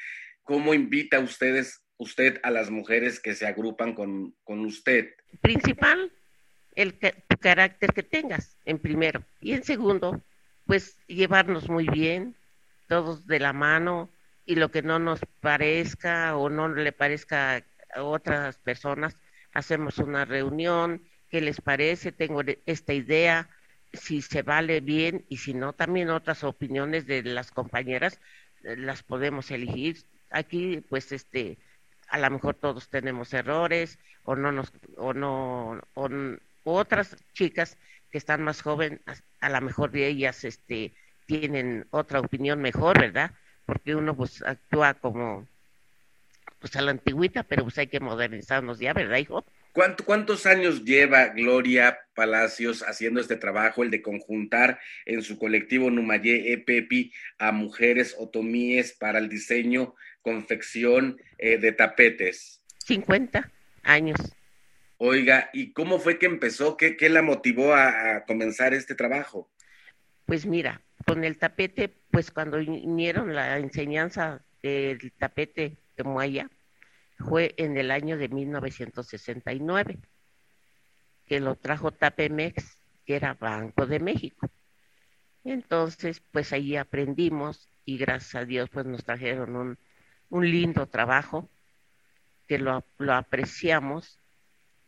¿Cómo 0.43 0.73
invita 0.73 1.21
ustedes, 1.21 1.85
usted 1.99 2.41
a 2.43 2.51
las 2.51 2.71
mujeres 2.71 3.21
que 3.21 3.35
se 3.35 3.47
agrupan 3.47 3.93
con, 3.93 4.35
con 4.45 4.61
usted? 4.65 5.11
Principal, 5.43 6.11
el 6.75 6.99
carácter 7.39 7.93
que 7.93 8.03
tengas, 8.03 8.57
en 8.65 8.79
primero. 8.79 9.27
Y 9.41 9.53
en 9.53 9.63
segundo, 9.63 10.25
pues 10.65 10.97
llevarnos 11.07 11.69
muy 11.69 11.87
bien, 11.87 12.35
todos 12.95 13.27
de 13.27 13.41
la 13.41 13.53
mano 13.53 14.09
y 14.47 14.55
lo 14.55 14.71
que 14.71 14.81
no 14.81 15.01
nos 15.01 15.19
parezca 15.41 16.37
o 16.37 16.49
no 16.49 16.69
le 16.69 16.93
parezca 16.93 17.65
a 17.93 18.03
otras 18.05 18.57
personas, 18.59 19.17
hacemos 19.53 19.99
una 19.99 20.25
reunión, 20.25 21.03
¿qué 21.29 21.41
les 21.41 21.61
parece? 21.61 22.13
Tengo 22.13 22.43
esta 22.67 22.93
idea, 22.93 23.49
si 23.93 24.23
se 24.23 24.43
vale 24.43 24.81
bien 24.81 25.25
y 25.29 25.39
si 25.39 25.55
no, 25.55 25.73
también 25.73 26.09
otras 26.09 26.45
opiniones 26.45 27.05
de 27.09 27.25
las 27.25 27.51
compañeras 27.51 28.21
eh, 28.63 28.77
las 28.77 29.03
podemos 29.03 29.51
elegir. 29.51 30.05
Aquí, 30.31 30.81
pues, 30.89 31.11
este, 31.11 31.59
a 32.09 32.19
lo 32.21 32.31
mejor 32.31 32.55
todos 32.55 32.89
tenemos 32.91 33.35
errores 33.35 33.99
o 34.23 34.37
no 34.37 34.53
nos, 34.53 34.73
o 34.99 35.13
no, 35.13 35.81
o, 35.95 36.09
otras 36.63 37.17
chicas 37.33 37.77
que 38.13 38.19
están 38.19 38.45
más 38.45 38.63
jóvenes, 38.63 39.01
a, 39.07 39.17
a 39.47 39.51
lo 39.51 39.61
mejor 39.63 39.91
de 39.91 40.07
ellas, 40.07 40.45
este, 40.45 40.95
tienen 41.27 41.87
otra 41.91 42.21
opinión 42.21 42.61
mejor, 42.61 43.01
¿verdad? 43.01 43.33
Porque 43.67 43.95
uno 43.95 44.17
pues 44.17 44.43
actúa 44.43 44.95
como 44.95 45.47
pues 46.59 46.77
a 46.77 46.83
la 46.83 46.93
antigüita, 46.93 47.43
pero 47.43 47.63
pues 47.65 47.77
hay 47.79 47.89
que 47.89 48.01
modernizarnos 48.01 48.79
ya, 48.79 48.95
¿verdad, 48.95 49.19
hijo? 49.19 49.45
¿Cuántos 49.75 50.47
años 50.47 50.85
lleva 50.85 51.31
Gloria 51.31 51.99
Palacios 52.15 52.83
haciendo 52.83 53.21
este 53.21 53.35
trabajo, 53.35 53.83
el 53.83 53.91
de 53.91 54.03
conjuntar 54.03 54.79
en 55.05 55.23
su 55.23 55.37
colectivo 55.37 55.91
Numayé 55.91 56.53
Epepi 56.53 57.13
a 57.39 57.51
mujeres 57.51 58.15
otomíes 58.17 58.93
para 58.93 59.19
el 59.19 59.29
diseño, 59.29 59.97
confección 60.23 61.21
eh, 61.39 61.59
de 61.59 61.73
tapetes? 61.73 62.63
50 62.87 63.51
años. 63.83 64.19
Oiga, 64.99 65.51
¿y 65.53 65.73
cómo 65.73 65.99
fue 65.99 66.21
que 66.21 66.27
empezó? 66.27 66.77
¿Qué, 66.77 66.97
qué 66.97 67.09
la 67.09 67.23
motivó 67.23 67.75
a, 67.75 68.17
a 68.17 68.25
comenzar 68.27 68.75
este 68.75 68.95
trabajo? 68.95 69.51
Pues 70.25 70.47
mira, 70.47 70.81
con 71.05 71.25
el 71.25 71.39
tapete, 71.39 71.89
pues 72.11 72.31
cuando 72.31 72.59
vinieron 72.59 73.35
la 73.35 73.59
enseñanza 73.59 74.43
del 74.63 75.13
tapete 75.13 75.77
de 75.97 76.05
Moaya, 76.05 76.51
fue 77.19 77.55
en 77.59 77.77
el 77.77 77.91
año 77.91 78.17
de 78.17 78.29
1969, 78.29 79.99
que 81.27 81.41
lo 81.41 81.57
trajo 81.57 81.93
Tapemex, 81.93 82.79
que 83.07 83.17
era 83.17 83.35
Banco 83.35 83.87
de 83.87 84.01
México. 84.01 84.49
Entonces, 85.45 86.23
pues 86.33 86.53
ahí 86.53 86.77
aprendimos 86.77 87.69
y 87.85 87.99
gracias 87.99 88.35
a 88.35 88.45
Dios, 88.45 88.71
pues 88.71 88.87
nos 88.87 89.05
trajeron 89.05 89.57
un, 89.57 89.79
un 90.31 90.51
lindo 90.51 90.87
trabajo 90.87 91.49
que 92.49 92.59
lo, 92.59 92.85
lo 92.99 93.15
apreciamos 93.15 94.19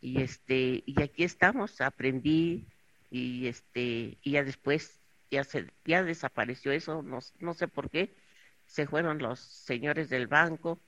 y 0.01 0.21
este 0.23 0.83
y 0.87 1.03
aquí 1.03 1.25
estamos 1.25 1.81
aprendí 1.81 2.67
y 3.11 3.47
este 3.47 4.19
y 4.23 4.33
ya 4.33 4.45
después 4.45 5.01
ya 5.37 5.45
se 5.45 5.67
ya 5.85 6.03
desapareció 6.03 6.73
eso, 6.73 7.03
no, 7.03 7.19
no 7.39 7.55
sé 7.55 7.69
por 7.69 7.91
qué, 7.91 8.15
se 8.65 8.87
fueron 8.87 9.19
los 9.19 9.39
señores 9.41 10.09
del 10.09 10.27
banco 10.27 10.81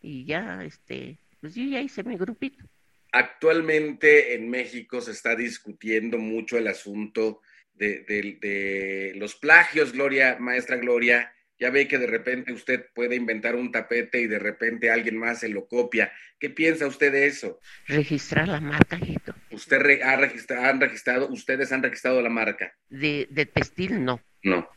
y 0.00 0.24
ya 0.24 0.64
este 0.64 1.18
pues 1.40 1.54
yo 1.54 1.64
ya 1.64 1.80
hice 1.80 2.02
mi 2.02 2.16
grupito. 2.16 2.64
Actualmente 3.12 4.34
en 4.34 4.48
México 4.50 5.00
se 5.00 5.12
está 5.12 5.34
discutiendo 5.34 6.18
mucho 6.18 6.58
el 6.58 6.68
asunto 6.68 7.40
de, 7.74 8.04
de, 8.04 8.38
de 8.40 9.12
los 9.16 9.34
plagios, 9.34 9.92
Gloria, 9.92 10.36
maestra 10.38 10.76
Gloria, 10.76 11.32
ya 11.58 11.70
ve 11.70 11.88
que 11.88 11.98
de 11.98 12.06
repente 12.06 12.52
usted 12.52 12.86
puede 12.94 13.16
inventar 13.16 13.56
un 13.56 13.72
tapete 13.72 14.20
y 14.20 14.26
de 14.26 14.38
repente 14.38 14.90
alguien 14.90 15.16
más 15.16 15.40
se 15.40 15.48
lo 15.48 15.66
copia. 15.66 16.12
¿Qué 16.38 16.50
piensa 16.50 16.86
usted 16.86 17.10
de 17.12 17.26
eso? 17.26 17.58
Registrar 17.86 18.46
la 18.46 18.60
marca, 18.60 18.98
Hito. 19.00 19.34
¿Usted 19.58 19.80
re 19.80 20.02
ha 20.04 20.16
registrado, 20.16 20.66
han 20.66 20.80
registrado, 20.80 21.28
ustedes 21.30 21.72
han 21.72 21.82
registrado 21.82 22.22
la 22.22 22.30
marca? 22.30 22.72
De, 22.88 23.26
de 23.28 23.44
textil, 23.44 24.04
no. 24.04 24.20
No. 24.44 24.68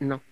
No. 0.00 0.22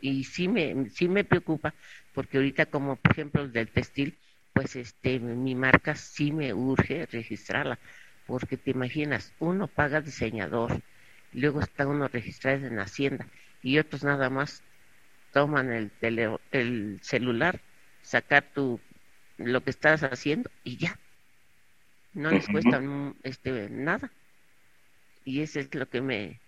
Y 0.00 0.22
sí 0.22 0.46
me, 0.46 0.88
sí 0.90 1.08
me 1.08 1.24
preocupa, 1.24 1.74
porque 2.14 2.36
ahorita 2.36 2.66
como 2.66 2.94
por 2.94 3.10
ejemplo 3.10 3.42
el 3.42 3.52
del 3.52 3.68
textil, 3.68 4.16
pues 4.52 4.76
este, 4.76 5.18
mi 5.18 5.56
marca 5.56 5.96
sí 5.96 6.30
me 6.30 6.54
urge 6.54 7.06
registrarla, 7.06 7.80
porque 8.26 8.56
te 8.56 8.70
imaginas, 8.70 9.34
uno 9.40 9.66
paga 9.66 10.00
diseñador, 10.00 10.80
luego 11.32 11.60
está 11.60 11.84
uno 11.88 12.06
registrado 12.06 12.64
en 12.64 12.78
Hacienda 12.78 13.26
y 13.60 13.78
otros 13.78 14.04
nada 14.04 14.30
más 14.30 14.62
toman 15.32 15.72
el, 15.72 15.90
tele, 15.90 16.38
el 16.52 17.00
celular, 17.02 17.60
sacar 18.02 18.44
tu 18.54 18.80
lo 19.36 19.62
que 19.64 19.70
estás 19.70 20.04
haciendo 20.04 20.48
y 20.62 20.76
ya. 20.76 20.96
No 22.16 22.30
les 22.30 22.48
cuesta 22.48 22.80
este 23.22 23.68
nada. 23.68 24.10
Y 25.24 25.42
eso 25.42 25.60
es 25.60 25.74
lo 25.74 25.86
que 25.88 26.00
me 26.00 26.40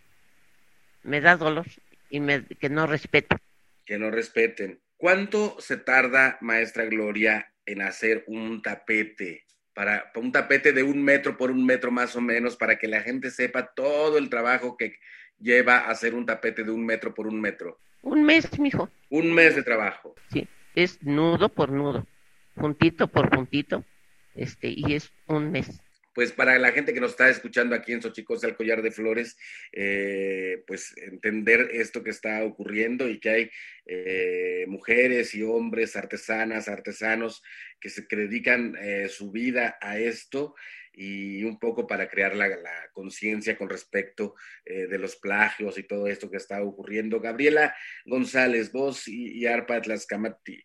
me 1.02 1.20
da 1.20 1.36
dolor 1.36 1.66
y 2.08 2.20
me, 2.20 2.44
que 2.44 2.70
no 2.70 2.86
respeten. 2.86 3.38
Que 3.84 3.98
no 3.98 4.10
respeten. 4.10 4.80
¿Cuánto 4.96 5.56
se 5.60 5.76
tarda, 5.76 6.38
maestra 6.40 6.86
Gloria, 6.86 7.52
en 7.66 7.82
hacer 7.82 8.24
un 8.26 8.62
tapete? 8.62 9.44
Para, 9.74 10.10
para 10.12 10.24
un 10.24 10.32
tapete 10.32 10.72
de 10.72 10.82
un 10.82 11.04
metro 11.04 11.36
por 11.36 11.50
un 11.50 11.64
metro 11.64 11.90
más 11.90 12.16
o 12.16 12.20
menos, 12.20 12.56
para 12.56 12.78
que 12.78 12.88
la 12.88 13.02
gente 13.02 13.30
sepa 13.30 13.74
todo 13.74 14.16
el 14.16 14.30
trabajo 14.30 14.76
que 14.76 14.96
lleva 15.38 15.80
a 15.80 15.90
hacer 15.90 16.14
un 16.14 16.24
tapete 16.24 16.64
de 16.64 16.70
un 16.70 16.84
metro 16.84 17.14
por 17.14 17.26
un 17.26 17.40
metro. 17.40 17.78
Un 18.02 18.24
mes, 18.24 18.58
mijo. 18.58 18.90
Un 19.10 19.34
mes 19.34 19.54
de 19.54 19.62
trabajo. 19.62 20.14
Sí, 20.32 20.48
es 20.74 21.02
nudo 21.02 21.48
por 21.48 21.70
nudo, 21.70 22.06
puntito 22.54 23.06
por 23.08 23.30
puntito, 23.30 23.84
este, 24.34 24.68
y 24.74 24.94
es 24.94 25.10
un 25.26 25.50
mes. 25.50 25.80
Pues 26.14 26.32
para 26.32 26.58
la 26.58 26.72
gente 26.72 26.92
que 26.92 27.00
nos 27.00 27.12
está 27.12 27.28
escuchando 27.28 27.76
aquí 27.76 27.92
en 27.92 28.02
Xochicos 28.02 28.40
del 28.40 28.56
Collar 28.56 28.82
de 28.82 28.90
Flores, 28.90 29.36
eh, 29.72 30.64
pues 30.66 30.92
entender 30.96 31.70
esto 31.72 32.02
que 32.02 32.10
está 32.10 32.42
ocurriendo 32.42 33.08
y 33.08 33.20
que 33.20 33.30
hay 33.30 33.50
eh, 33.86 34.64
mujeres 34.66 35.32
y 35.36 35.44
hombres, 35.44 35.94
artesanas, 35.94 36.66
artesanos, 36.66 37.40
que 37.80 37.88
se 37.88 38.04
dedican 38.10 38.74
eh, 38.80 39.08
su 39.08 39.30
vida 39.30 39.78
a 39.80 39.98
esto 39.98 40.56
y 40.92 41.44
un 41.44 41.60
poco 41.60 41.86
para 41.86 42.08
crear 42.08 42.34
la, 42.34 42.48
conciencia 42.92 43.56
con 43.56 43.68
respecto 43.68 44.34
de 44.64 44.98
los 44.98 45.14
plagios 45.14 45.78
y 45.78 45.84
todo 45.84 46.08
esto 46.08 46.28
que 46.28 46.38
está 46.38 46.60
ocurriendo. 46.64 47.20
Gabriela 47.20 47.72
González, 48.04 48.72
vos 48.72 49.06
y, 49.06 49.38
y 49.38 49.46
Arpa 49.46 49.80
Tlaxcamati, 49.80 50.60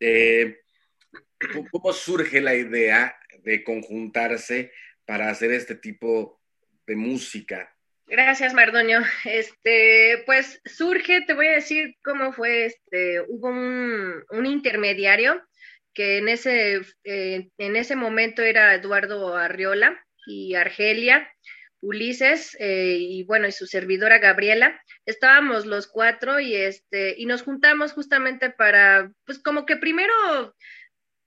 eh, 0.00 0.60
¿cómo 1.70 1.92
surge 1.92 2.40
la 2.40 2.54
idea 2.54 3.16
de 3.42 3.64
conjuntarse 3.64 4.72
para 5.04 5.30
hacer 5.30 5.52
este 5.52 5.74
tipo 5.74 6.40
de 6.86 6.96
música? 6.96 7.74
Gracias, 8.06 8.54
Mardonio. 8.54 9.00
Este, 9.24 10.22
pues 10.26 10.60
surge, 10.64 11.22
te 11.22 11.34
voy 11.34 11.46
a 11.46 11.54
decir 11.54 11.96
cómo 12.02 12.32
fue, 12.32 12.66
este, 12.66 13.20
hubo 13.20 13.48
un, 13.48 14.24
un 14.30 14.46
intermediario 14.46 15.42
que 15.94 16.18
en 16.18 16.28
ese, 16.28 16.80
eh, 17.04 17.50
en 17.58 17.76
ese 17.76 17.96
momento 17.96 18.42
era 18.42 18.74
Eduardo 18.74 19.36
Arriola 19.36 20.04
y 20.26 20.54
Argelia, 20.54 21.30
Ulises 21.82 22.56
eh, 22.60 22.96
y 22.98 23.24
bueno, 23.24 23.48
y 23.48 23.52
su 23.52 23.66
servidora 23.66 24.18
Gabriela. 24.18 24.80
Estábamos 25.06 25.66
los 25.66 25.86
cuatro 25.86 26.40
y 26.40 26.54
este, 26.54 27.14
y 27.16 27.26
nos 27.26 27.42
juntamos 27.42 27.92
justamente 27.92 28.50
para, 28.50 29.10
pues 29.24 29.38
como 29.38 29.64
que 29.66 29.76
primero, 29.76 30.54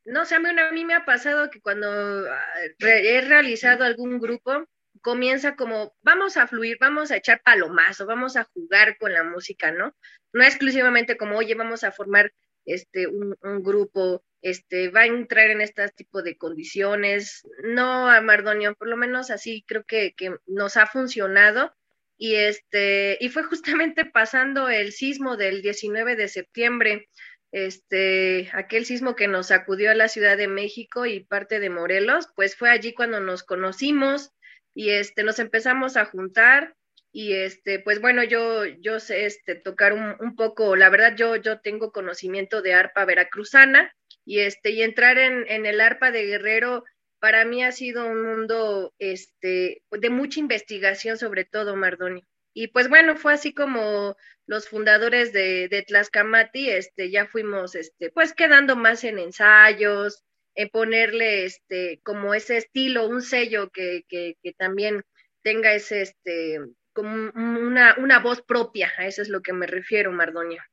no 0.05 0.25
sé, 0.25 0.35
a 0.35 0.39
mí, 0.39 0.49
a 0.49 0.71
mí 0.71 0.85
me 0.85 0.95
ha 0.95 1.05
pasado 1.05 1.49
que 1.49 1.61
cuando 1.61 1.87
ah, 1.87 2.45
he 2.79 3.21
realizado 3.21 3.83
algún 3.83 4.19
grupo, 4.19 4.67
comienza 5.01 5.55
como, 5.55 5.95
vamos 6.01 6.37
a 6.37 6.47
fluir, 6.47 6.77
vamos 6.79 7.11
a 7.11 7.17
echar 7.17 7.41
palomazo, 7.43 8.05
vamos 8.05 8.37
a 8.37 8.45
jugar 8.45 8.97
con 8.97 9.13
la 9.13 9.23
música, 9.23 9.71
¿no? 9.71 9.95
No 10.31 10.43
exclusivamente 10.43 11.17
como, 11.17 11.37
oye, 11.37 11.55
vamos 11.55 11.83
a 11.83 11.91
formar 11.91 12.31
este, 12.65 13.07
un, 13.07 13.35
grupo 13.63 14.23
este, 14.41 14.89
va 14.89 15.01
a 15.01 15.05
entrar 15.05 15.49
en 15.49 15.61
este 15.61 15.87
tipo 15.89 16.21
de 16.21 16.37
condiciones. 16.37 17.43
No, 17.63 18.09
Mardonio, 18.21 18.75
por 18.75 18.87
lo 18.87 18.97
menos 18.97 19.31
así 19.31 19.63
creo 19.67 19.83
que, 19.83 20.13
que, 20.15 20.35
nos 20.45 20.77
ha 20.77 20.87
funcionado. 20.87 21.73
Y, 22.17 22.35
este, 22.35 23.17
y 23.19 23.29
fue 23.29 23.43
justamente 23.83 24.05
pasando 24.05 24.69
el 24.69 24.91
sismo 24.93 25.37
del 25.37 25.61
19 25.61 26.15
de 26.15 26.27
septiembre, 26.27 27.09
este, 27.53 28.49
aquel 28.53 28.83
sismo 28.83 29.15
que 29.15 29.27
nos 29.27 29.47
sacudió 29.47 29.91
a 29.91 29.95
la 29.95 30.07
Ciudad 30.07 30.37
de 30.37 30.47
México 30.47 31.05
y 31.05 31.23
parte 31.23 31.59
de 31.59 31.69
Morelos, 31.69 32.27
pues 32.35 32.55
fue 32.55 32.71
allí 32.71 32.93
cuando 32.93 33.19
nos 33.19 33.43
conocimos 33.43 34.31
y 34.73 34.89
este, 34.89 35.23
nos 35.23 35.37
empezamos 35.37 35.95
a 35.95 36.05
juntar 36.05 36.75
y 37.11 37.33
este, 37.33 37.77
pues 37.77 38.01
bueno, 38.01 38.23
yo, 38.23 38.65
yo 38.65 38.99
sé 38.99 39.27
este, 39.27 39.53
tocar 39.53 39.93
un, 39.93 40.35
poco, 40.35 40.75
la 40.75 40.89
verdad 40.89 41.15
yo, 41.15 41.35
yo 41.35 41.61
tengo 41.61 41.91
conocimiento 41.91 42.63
de 42.63 42.73
arpa 42.73 43.05
veracruzana 43.05 43.93
y 44.25 44.39
este, 44.39 44.71
y 44.71 44.81
entrar 44.81 45.19
en, 45.19 45.45
en 45.47 45.67
el 45.67 45.79
arpa 45.79 46.09
de 46.09 46.25
Guerrero 46.25 46.83
para 47.19 47.45
mí 47.45 47.63
ha 47.63 47.71
sido 47.71 48.07
un 48.07 48.23
mundo 48.23 48.95
este, 48.97 49.83
de 49.91 50.09
mucha 50.09 50.39
investigación 50.39 51.19
sobre 51.19 51.45
todo, 51.45 51.75
Mardonio. 51.75 52.25
Y 52.53 52.67
pues 52.67 52.87
bueno, 52.89 53.15
fue 53.15 53.33
así 53.33 53.53
como 53.53 54.15
los 54.45 54.67
fundadores 54.67 55.33
de, 55.33 55.67
de 55.69 55.83
Tlaxcamati, 55.83 56.69
este, 56.69 57.09
ya 57.09 57.25
fuimos, 57.25 57.75
este, 57.75 58.11
pues 58.11 58.33
quedando 58.33 58.75
más 58.75 59.03
en 59.03 59.19
ensayos, 59.19 60.23
en 60.55 60.69
ponerle, 60.69 61.45
este, 61.45 61.99
como 62.03 62.33
ese 62.33 62.57
estilo, 62.57 63.07
un 63.07 63.21
sello 63.21 63.71
que, 63.71 64.03
que, 64.07 64.35
que 64.43 64.53
también 64.53 65.03
tenga 65.41 65.73
ese, 65.73 66.03
este, 66.03 66.59
como 66.93 67.31
una, 67.33 67.95
una 67.97 68.19
voz 68.19 68.41
propia, 68.41 68.91
a 68.97 69.07
eso 69.07 69.21
es 69.21 69.29
lo 69.29 69.41
que 69.41 69.53
me 69.53 69.65
refiero, 69.65 70.11
Mardoña. 70.11 70.65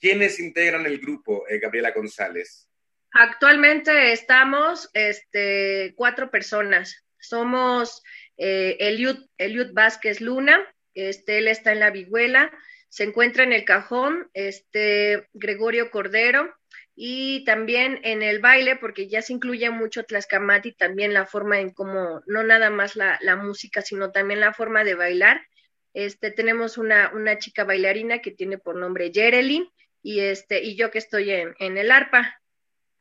¿Quiénes 0.00 0.40
integran 0.40 0.86
el 0.86 0.98
grupo, 0.98 1.46
eh, 1.48 1.58
Gabriela 1.58 1.90
González? 1.90 2.68
Actualmente 3.12 4.12
estamos 4.12 4.90
este, 4.92 5.94
cuatro 5.96 6.30
personas. 6.30 7.06
Somos 7.18 8.02
eh, 8.36 8.76
Eliud, 8.78 9.16
Eliud 9.38 9.72
Vázquez 9.72 10.20
Luna, 10.20 10.66
este, 10.96 11.38
él 11.38 11.48
está 11.48 11.72
en 11.72 11.80
la 11.80 11.90
vihuela, 11.90 12.50
se 12.88 13.04
encuentra 13.04 13.44
en 13.44 13.52
el 13.52 13.64
cajón, 13.64 14.28
este, 14.34 15.28
Gregorio 15.34 15.90
Cordero, 15.90 16.52
y 16.94 17.44
también 17.44 18.00
en 18.02 18.22
el 18.22 18.40
baile, 18.40 18.76
porque 18.76 19.06
ya 19.06 19.20
se 19.20 19.34
incluye 19.34 19.68
mucho 19.70 20.04
Tlaxcamati, 20.04 20.72
también 20.72 21.12
la 21.12 21.26
forma 21.26 21.60
en 21.60 21.70
cómo, 21.70 22.22
no 22.26 22.42
nada 22.42 22.70
más 22.70 22.96
la, 22.96 23.36
música, 23.36 23.82
sino 23.82 24.12
también 24.12 24.40
la 24.40 24.54
forma 24.54 24.82
de 24.82 24.94
bailar. 24.94 25.46
Este, 25.92 26.30
tenemos 26.30 26.78
una, 26.78 27.12
una 27.14 27.38
chica 27.38 27.64
bailarina 27.64 28.20
que 28.20 28.30
tiene 28.30 28.58
por 28.58 28.76
nombre 28.76 29.10
Jerelyn 29.12 29.68
y, 30.02 30.20
este, 30.20 30.62
y 30.62 30.76
yo 30.76 30.90
que 30.90 30.98
estoy 30.98 31.30
en 31.30 31.78
el 31.78 31.90
arpa. 31.90 32.40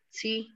Sí. 0.09 0.55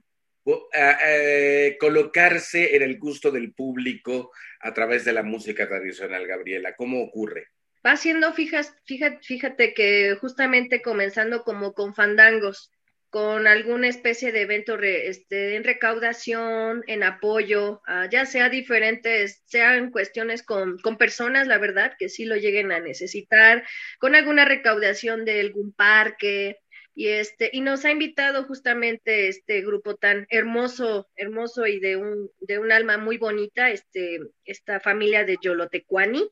Colocarse 1.78 2.76
en 2.76 2.82
el 2.82 2.98
gusto 2.98 3.30
del 3.30 3.52
público 3.52 4.32
a 4.60 4.72
través 4.74 5.04
de 5.04 5.12
la 5.12 5.22
música 5.22 5.68
tradicional, 5.68 6.26
Gabriela, 6.26 6.74
¿cómo 6.76 7.02
ocurre? 7.02 7.48
Va 7.86 7.96
siendo, 7.96 8.32
fíjate, 8.32 8.70
fíjate, 8.84 9.18
fíjate 9.22 9.74
que 9.74 10.16
justamente 10.20 10.82
comenzando 10.82 11.44
como 11.44 11.72
con 11.72 11.94
fandangos, 11.94 12.70
con 13.10 13.48
alguna 13.48 13.88
especie 13.88 14.30
de 14.30 14.42
evento 14.42 14.78
este, 14.80 15.56
en 15.56 15.64
recaudación, 15.64 16.84
en 16.86 17.02
apoyo, 17.02 17.82
uh, 17.88 18.08
ya 18.08 18.24
sea 18.24 18.48
diferentes, 18.48 19.42
sean 19.46 19.90
cuestiones 19.90 20.44
con, 20.44 20.78
con, 20.78 20.96
personas, 20.96 21.48
la 21.48 21.58
verdad, 21.58 21.94
que 21.98 22.08
sí 22.08 22.24
lo 22.24 22.36
lleguen 22.36 22.70
a 22.70 22.78
necesitar, 22.78 23.64
con 23.98 24.14
alguna 24.14 24.44
recaudación 24.44 25.24
de 25.24 25.40
algún 25.40 25.72
parque, 25.72 26.59
y 26.94 27.08
este, 27.08 27.50
y 27.52 27.60
nos 27.60 27.84
ha 27.84 27.90
invitado 27.90 28.44
justamente 28.44 29.28
este 29.28 29.62
grupo 29.62 29.96
tan 29.96 30.26
hermoso, 30.30 31.08
hermoso 31.16 31.66
y 31.66 31.80
de 31.80 31.96
un, 31.96 32.30
de 32.40 32.58
un 32.58 32.72
alma 32.72 32.98
muy 32.98 33.16
bonita, 33.16 33.70
este, 33.70 34.20
esta 34.44 34.80
familia 34.80 35.24
de 35.24 35.36
Yolotecuani, 35.40 36.30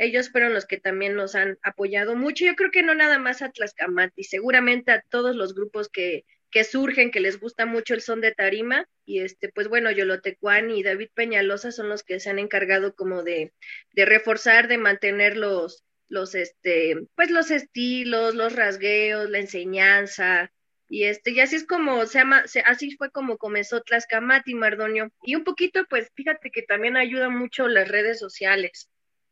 ellos 0.00 0.30
fueron 0.30 0.54
los 0.54 0.64
que 0.64 0.78
también 0.78 1.14
nos 1.14 1.34
han 1.34 1.58
apoyado 1.62 2.16
mucho. 2.16 2.46
Yo 2.46 2.54
creo 2.54 2.70
que 2.70 2.82
no 2.82 2.94
nada 2.94 3.18
más 3.18 3.42
a 3.42 3.50
Tlaxcamati, 3.50 4.24
seguramente 4.24 4.92
a 4.92 5.02
todos 5.02 5.36
los 5.36 5.54
grupos 5.54 5.90
que, 5.90 6.24
que 6.50 6.64
surgen, 6.64 7.10
que 7.10 7.20
les 7.20 7.38
gusta 7.38 7.66
mucho 7.66 7.92
el 7.92 8.00
son 8.00 8.22
de 8.22 8.32
tarima. 8.32 8.88
Y 9.04 9.20
este, 9.20 9.50
pues 9.50 9.68
bueno, 9.68 9.90
Yolotecuán 9.90 10.70
y 10.70 10.82
David 10.82 11.10
Peñalosa 11.12 11.70
son 11.70 11.90
los 11.90 12.02
que 12.02 12.18
se 12.18 12.30
han 12.30 12.38
encargado 12.38 12.94
como 12.94 13.22
de, 13.22 13.52
de 13.92 14.04
reforzar, 14.06 14.68
de 14.68 14.78
mantener 14.78 15.36
los, 15.36 15.84
los, 16.10 16.34
este, 16.34 16.96
pues 17.14 17.30
los 17.30 17.50
estilos, 17.50 18.34
los 18.34 18.54
rasgueos, 18.54 19.30
la 19.30 19.38
enseñanza, 19.38 20.52
y 20.88 21.04
este, 21.04 21.30
y 21.30 21.40
así 21.40 21.56
es 21.56 21.66
como 21.66 22.04
se 22.06 22.18
llama, 22.18 22.46
se, 22.46 22.60
así 22.60 22.96
fue 22.96 23.10
como 23.10 23.38
comenzó 23.38 23.80
Tlaxcamati, 23.80 24.54
Mardonio. 24.54 25.10
Y 25.22 25.36
un 25.36 25.44
poquito, 25.44 25.86
pues 25.88 26.10
fíjate 26.14 26.50
que 26.50 26.62
también 26.62 26.96
ayuda 26.96 27.30
mucho 27.30 27.68
las 27.68 27.88
redes 27.88 28.18
sociales 28.18 28.90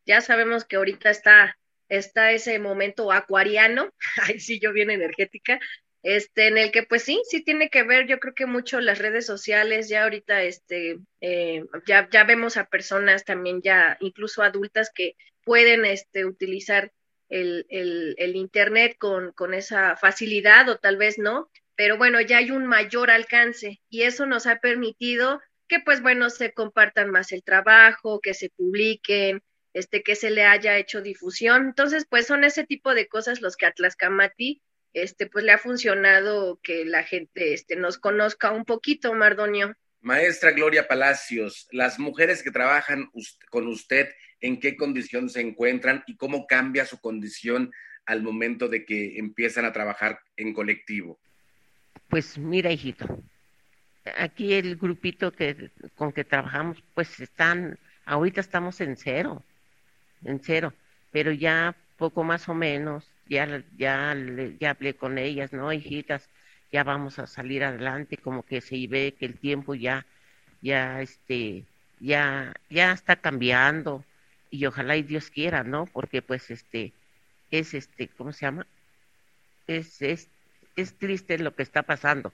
ya 0.09 0.23
sabemos 0.23 0.65
que 0.65 0.77
ahorita 0.77 1.11
está, 1.11 1.57
está 1.89 2.33
ese 2.33 2.59
momento 2.59 3.13
acuariano, 3.13 3.93
ay 4.27 4.41
sí, 4.41 4.59
yo 4.59 4.73
bien 4.73 4.91
energética, 4.91 5.61
este, 6.03 6.49
en 6.49 6.57
el 6.57 6.73
que 6.73 6.85
pues 6.85 7.03
sí, 7.03 7.21
sí 7.29 7.45
tiene 7.45 7.69
que 7.69 7.83
ver, 7.83 8.07
yo 8.07 8.19
creo 8.19 8.35
que 8.35 8.47
mucho 8.47 8.81
las 8.81 8.99
redes 8.99 9.27
sociales, 9.27 9.89
ya 9.89 10.05
ahorita 10.05 10.43
este, 10.43 10.99
eh, 11.21 11.65
ya, 11.87 12.09
ya 12.11 12.25
vemos 12.25 12.57
a 12.57 12.65
personas 12.65 13.25
también 13.25 13.61
ya, 13.61 13.99
incluso 14.01 14.43
adultas 14.43 14.91
que 14.95 15.15
pueden 15.49 15.87
este, 15.87 16.27
utilizar 16.27 16.93
el, 17.31 17.65
el, 17.71 18.37
internet 18.37 18.97
con, 18.99 19.33
con 19.33 19.55
esa 19.55 19.97
facilidad 19.97 20.69
o 20.69 20.77
tal 20.77 20.99
vez 20.99 21.17
no, 21.17 21.49
pero 21.75 21.97
bueno, 21.97 22.21
ya 22.21 22.37
hay 22.37 22.51
un 22.51 22.67
mayor 22.67 23.11
alcance 23.11 23.81
y 23.89 24.03
eso 24.03 24.27
nos 24.27 24.47
ha 24.47 24.57
permitido 24.57 25.41
que 25.67 25.81
pues 25.81 26.03
bueno, 26.03 26.29
se 26.29 26.53
compartan 26.53 27.11
más 27.11 27.33
el 27.33 27.43
trabajo, 27.43 28.21
que 28.21 28.35
se 28.35 28.51
publiquen, 28.51 29.43
este, 29.73 30.03
que 30.03 30.17
se 30.17 30.29
le 30.29 30.45
haya 30.45 30.77
hecho 30.77 31.01
difusión. 31.01 31.69
Entonces, 31.69 32.05
pues 32.07 32.27
son 32.27 32.45
ese 32.45 32.67
tipo 32.67 32.93
de 32.93 33.09
cosas 33.09 33.41
los 33.41 33.57
que 33.57 33.65
a 33.65 33.73
Tlaxcamati, 33.73 34.61
este, 34.93 35.29
pues 35.29 35.47
le 35.47 35.53
ha 35.53 35.59
funcionado 35.59 36.61
que 36.63 36.85
la 36.85 37.05
gente 37.05 37.55
este, 37.55 37.75
nos 37.75 37.97
conozca 37.97 38.51
un 38.51 38.67
poquito, 38.67 39.15
Mardonio. 39.15 39.75
Maestra 40.01 40.53
Gloria 40.53 40.87
Palacios, 40.87 41.69
las 41.73 41.99
mujeres 41.99 42.43
que 42.43 42.51
trabajan 42.51 43.11
con 43.49 43.67
usted, 43.67 44.11
¿en 44.41 44.61
qué 44.61 44.77
condición 44.77 45.29
se 45.29 45.41
encuentran 45.41 46.03
y 46.07 46.17
cómo 46.17 46.47
cambia 46.47 46.85
su 46.87 47.01
condición 47.01 47.71
al 48.07 48.23
momento 48.23 48.69
de 48.69 48.85
que 48.85 49.19
empiezan 49.19 49.65
a 49.65 49.73
trabajar 49.73 50.21
en 50.37 50.55
colectivo? 50.55 51.19
Pues 52.09 52.39
mira, 52.39 52.73
hijito, 52.73 53.23
aquí 54.17 54.55
el 54.55 54.77
grupito 54.77 55.33
que, 55.33 55.71
con 55.95 56.13
que 56.13 56.25
trabajamos, 56.25 56.83
pues 56.95 57.21
están, 57.21 57.79
ahorita 58.07 58.41
estamos 58.41 58.81
en 58.81 58.97
cero 58.97 59.45
en 60.25 60.41
cero, 60.43 60.73
pero 61.11 61.33
ya 61.33 61.75
poco 61.97 62.25
más 62.25 62.49
o 62.49 62.55
menos, 62.55 63.11
ya, 63.29 63.63
ya, 63.77 64.17
ya 64.61 64.71
hablé 64.71 64.95
con 64.95 65.19
ellas, 65.19 65.53
¿no, 65.53 65.73
hijitas? 65.73 66.29
Ya 66.73 66.85
vamos 66.85 67.19
a 67.19 67.27
salir 67.27 67.65
adelante, 67.65 68.17
como 68.17 68.43
que 68.43 68.61
se 68.61 68.87
ve 68.87 69.15
que 69.19 69.27
el 69.27 69.39
tiempo 69.39 69.75
ya, 69.75 70.07
ya, 70.61 71.01
este, 71.01 71.65
ya, 72.01 72.55
ya 72.71 72.93
está 72.93 73.17
cambiando 73.17 74.05
y 74.51 74.67
ojalá 74.67 74.97
y 74.97 75.03
Dios 75.03 75.31
quiera, 75.31 75.65
¿no? 75.65 75.87
Porque 75.87 76.23
pues 76.23 76.51
este, 76.51 76.93
es 77.51 77.75
este, 77.75 78.09
¿cómo 78.09 78.33
se 78.33 78.47
llama? 78.47 78.67
Es, 79.67 80.01
es, 80.03 80.29
es 80.77 80.97
triste 80.99 81.39
lo 81.39 81.55
que 81.55 81.63
está 81.63 81.83
pasando, 81.83 82.33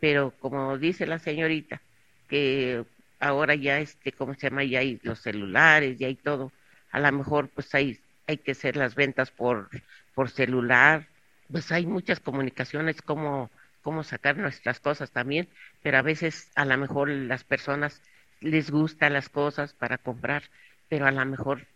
pero 0.00 0.32
como 0.40 0.78
dice 0.78 1.06
la 1.06 1.18
señorita, 1.18 1.82
que 2.28 2.84
ahora 3.18 3.54
ya 3.54 3.80
este, 3.80 4.12
¿cómo 4.12 4.34
se 4.34 4.48
llama? 4.48 4.64
Ya 4.64 4.80
hay 4.80 5.00
los 5.02 5.20
celulares, 5.20 5.98
ya 5.98 6.06
hay 6.06 6.16
todo, 6.16 6.52
a 6.90 7.00
lo 7.00 7.12
mejor 7.12 7.48
pues 7.48 7.74
hay, 7.74 8.00
hay 8.26 8.38
que 8.38 8.52
hacer 8.52 8.76
las 8.76 8.94
ventas 8.94 9.30
por, 9.30 9.68
por 10.14 10.30
celular, 10.30 11.08
pues 11.50 11.72
hay 11.72 11.86
muchas 11.86 12.20
comunicaciones, 12.20 13.02
como 13.02 13.50
cómo 13.82 14.04
sacar 14.04 14.36
nuestras 14.36 14.80
cosas 14.80 15.10
también, 15.10 15.48
pero 15.82 15.98
a 15.98 16.02
veces 16.02 16.50
a 16.54 16.64
lo 16.64 16.76
mejor 16.76 17.08
las 17.08 17.44
personas 17.44 18.02
les 18.40 18.70
gustan 18.70 19.12
las 19.12 19.28
cosas 19.28 19.74
para 19.74 19.98
comprar, 19.98 20.44
pero 20.90 21.06
a 21.06 21.10
lo 21.10 21.24
mejor 21.24 21.66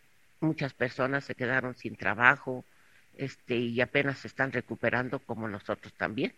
muchas 0.40 0.74
personas 0.74 1.24
se 1.24 1.34
quedaron 1.34 1.74
sin 1.74 1.96
trabajo 1.96 2.66
este, 3.16 3.54
y 3.54 3.80
apenas 3.80 4.18
se 4.18 4.28
están 4.28 4.52
recuperando 4.52 5.20
como 5.20 5.48
nosotros 5.48 5.94
también. 5.94 6.34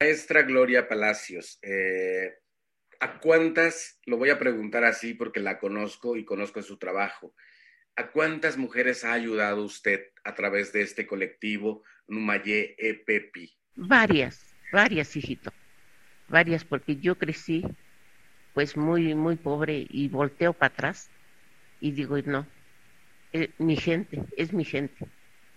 Maestra 0.00 0.42
Gloria 0.42 0.88
Palacios, 0.88 1.60
eh, 1.62 2.40
¿A 3.02 3.18
cuántas, 3.18 3.98
lo 4.04 4.18
voy 4.18 4.28
a 4.28 4.38
preguntar 4.38 4.84
así 4.84 5.14
porque 5.14 5.40
la 5.40 5.58
conozco 5.58 6.16
y 6.16 6.24
conozco 6.26 6.62
su 6.62 6.76
trabajo, 6.76 7.34
¿a 7.96 8.10
cuántas 8.10 8.58
mujeres 8.58 9.04
ha 9.04 9.14
ayudado 9.14 9.64
usted 9.64 10.10
a 10.22 10.34
través 10.34 10.70
de 10.74 10.82
este 10.82 11.06
colectivo 11.06 11.82
Numaye 12.08 12.74
Epepi? 12.76 13.56
Varias, 13.74 14.54
varias, 14.70 15.16
hijito, 15.16 15.50
varias, 16.28 16.62
porque 16.62 16.96
yo 16.96 17.16
crecí 17.16 17.64
pues 18.52 18.76
muy, 18.76 19.14
muy 19.14 19.36
pobre 19.36 19.86
y 19.88 20.08
volteo 20.08 20.52
para 20.54 20.72
atrás 20.74 21.12
y 21.80 21.92
digo, 21.92 22.18
no, 22.22 22.48
eh, 23.32 23.54
mi 23.58 23.76
gente, 23.76 24.24
es 24.36 24.52
mi 24.52 24.64
gente. 24.64 25.10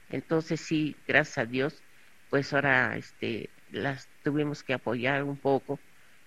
Entonces 0.10 0.62
sí, 0.62 1.04
gracias 1.08 1.38
a 1.40 1.46
Dios, 1.46 1.84
pues 2.30 2.54
ahora 2.54 2.98
este, 2.98 3.54
las 3.70 4.10
tuvimos 4.24 4.64
que 4.64 4.74
apoyar 4.74 5.24
un 5.24 5.40
poco 5.40 5.82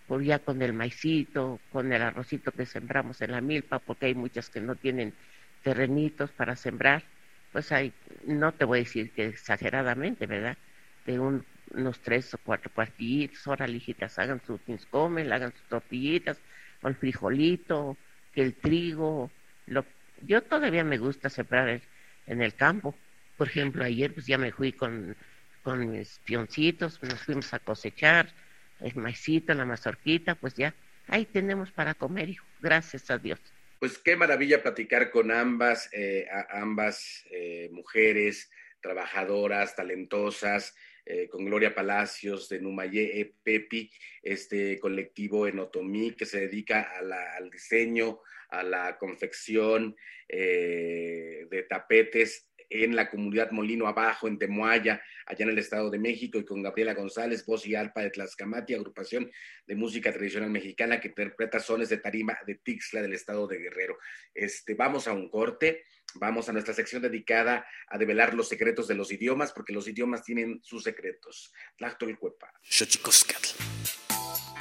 por 0.07 0.23
ya 0.23 0.39
con 0.41 0.63
el 0.63 0.73
maicito, 0.73 1.63
con 1.69 1.93
el 1.93 2.03
arrocito 2.03 2.53
que 2.53 2.67
sembramos 2.67 3.21
en 3.23 3.33
la 3.33 3.41
milpa, 3.41 3.81
porque 3.81 4.07
hay 4.07 4.15
muchas 4.15 4.51
que 4.51 4.61
no 4.61 4.77
tienen 4.77 5.17
terrenitos 5.63 6.33
para 6.33 6.57
sembrar, 6.57 7.11
pues 7.51 7.73
hay, 7.73 7.95
no 8.27 8.55
te 8.55 8.65
voy 8.65 8.79
a 8.81 8.83
decir 8.83 9.13
que 9.13 9.27
exageradamente, 9.27 10.27
¿verdad? 10.27 10.59
De 11.05 11.19
unos 11.19 12.01
tres 12.03 12.33
o 12.35 12.39
cuatro 12.39 12.73
cuartillitos, 12.73 13.47
ahora 13.47 13.69
hijitas, 13.69 14.19
hagan 14.19 14.41
sus 14.45 14.61
comen, 14.91 15.33
hagan 15.33 15.53
sus 15.53 15.67
tortillitas, 15.69 16.43
el 16.89 16.97
frijolito, 16.97 17.97
que 18.33 18.43
el 18.43 18.55
trigo, 18.55 19.31
lo, 19.67 19.85
Yo 20.23 20.43
todavía 20.43 20.85
me 20.85 20.99
gusta 20.99 21.29
sembrar 21.29 21.81
en 22.27 22.43
el 22.43 22.55
campo. 22.55 22.95
Por 23.37 23.49
ejemplo, 23.49 23.85
ayer 23.85 24.13
pues 24.15 24.27
ya 24.27 24.39
me 24.39 24.53
fui 24.53 24.73
con, 24.73 25.17
con 25.63 25.91
mis 25.91 26.21
pioncitos, 26.25 27.03
nos 27.03 27.21
fuimos 27.23 27.53
a 27.53 27.59
cosechar 27.59 28.33
el 28.81 28.95
maicito, 28.97 29.55
la 29.55 29.65
mazorquita, 29.65 30.35
pues 30.35 30.55
ya 30.55 30.75
ahí 31.09 31.25
tenemos 31.25 31.71
para 31.73 31.95
comer, 31.95 32.29
hijo, 32.29 32.47
gracias 32.61 33.11
a 33.11 33.19
Dios. 33.19 33.41
Pues 33.79 33.99
qué 33.99 34.17
maravilla 34.17 34.63
platicar 34.63 35.11
con 35.11 35.31
ambas, 35.31 35.89
eh, 35.93 36.27
ambas 36.51 37.25
eh, 37.31 37.69
mujeres 37.73 38.51
trabajadoras, 38.81 39.77
talentosas, 39.77 40.75
eh, 41.07 41.29
con 41.29 41.45
Gloria 41.45 41.75
Palacios 41.75 42.49
de 42.49 42.61
Numayé 42.61 43.35
Pepi, 43.43 43.91
este 44.23 44.79
colectivo 44.79 45.47
en 45.47 45.61
Otomí 45.61 46.13
que 46.13 46.27
se 46.27 46.41
dedica 46.41 46.93
al 46.99 47.49
diseño, 47.51 48.21
a 48.51 48.63
la 48.63 48.99
confección 48.99 49.97
de 50.29 51.67
tapetes 51.69 52.51
en 52.71 52.97
la 52.97 53.11
comunidad 53.11 53.51
Molino 53.51 53.87
Abajo, 53.87 54.29
en 54.29 54.39
Temoaya, 54.39 55.03
allá 55.27 55.45
en 55.45 55.51
el 55.51 55.59
Estado 55.59 55.91
de 55.91 55.99
México, 55.99 56.39
y 56.39 56.45
con 56.45 56.63
Gabriela 56.63 56.95
González, 56.95 57.45
voz 57.47 57.67
y 57.67 57.75
alpa 57.75 58.03
de 58.03 58.11
Tlaxcamati, 58.11 58.75
agrupación 58.75 59.31
de 59.67 59.75
música 59.75 60.13
tradicional 60.13 60.51
mexicana 60.51 61.01
que 61.01 61.09
interpreta 61.09 61.61
sones 61.61 61.89
de 61.89 61.99
tarima 61.99 62.39
de 62.47 62.57
Tixla 62.57 63.03
del 63.03 63.15
Estado 63.15 63.47
de 63.47 63.59
Guerrero. 63.59 63.99
Este, 64.35 64.75
vamos 64.75 65.07
a 65.09 65.13
un 65.13 65.29
corte, 65.29 65.85
vamos 66.19 66.49
a 66.49 66.53
nuestra 66.53 66.75
sección 66.75 67.03
dedicada 67.03 67.67
a 67.89 67.99
develar 67.99 68.35
los 68.35 68.49
secretos 68.49 68.89
de 68.89 68.95
los 68.95 69.13
idiomas, 69.13 69.53
porque 69.53 69.73
los 69.73 69.89
idiomas 69.89 70.23
tienen 70.23 70.61
sus 70.63 70.83
secretos. 70.85 71.53
Tlachtolcuepa. 71.77 72.53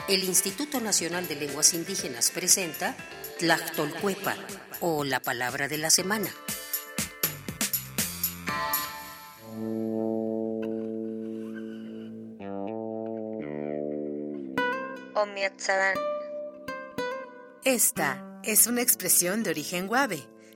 El 0.08 0.24
Instituto 0.24 0.80
Nacional 0.80 1.28
de 1.28 1.36
Lenguas 1.36 1.74
Indígenas 1.74 2.32
presenta 2.32 2.96
Tlachtolcuepa, 3.40 4.36
o 4.80 5.04
la 5.04 5.20
palabra 5.20 5.68
de 5.68 5.78
la 5.78 5.90
semana. 5.90 6.30
Esta 17.64 18.40
es 18.44 18.68
una 18.68 18.82
expresión 18.82 19.42
de 19.42 19.50
origen 19.50 19.88
guave. 19.88 20.35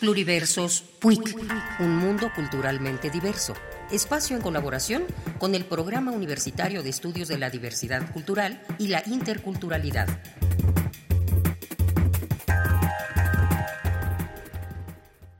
Pluriversos 0.00 0.80
PUIC, 0.98 1.36
un 1.80 1.98
mundo 1.98 2.30
culturalmente 2.34 3.10
diverso. 3.10 3.52
Espacio 3.92 4.34
en 4.34 4.40
colaboración 4.42 5.04
con 5.38 5.54
el 5.54 5.66
Programa 5.66 6.10
Universitario 6.10 6.82
de 6.82 6.88
Estudios 6.88 7.28
de 7.28 7.36
la 7.36 7.50
Diversidad 7.50 8.10
Cultural 8.12 8.62
y 8.78 8.88
la 8.88 9.02
Interculturalidad. 9.04 10.08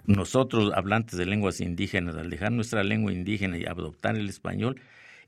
Nosotros, 0.04 0.70
hablantes 0.74 1.18
de 1.18 1.24
lenguas 1.24 1.62
indígenas, 1.62 2.16
al 2.16 2.28
dejar 2.28 2.52
nuestra 2.52 2.84
lengua 2.84 3.14
indígena 3.14 3.56
y 3.56 3.64
adoptar 3.64 4.16
el 4.16 4.28
español, 4.28 4.78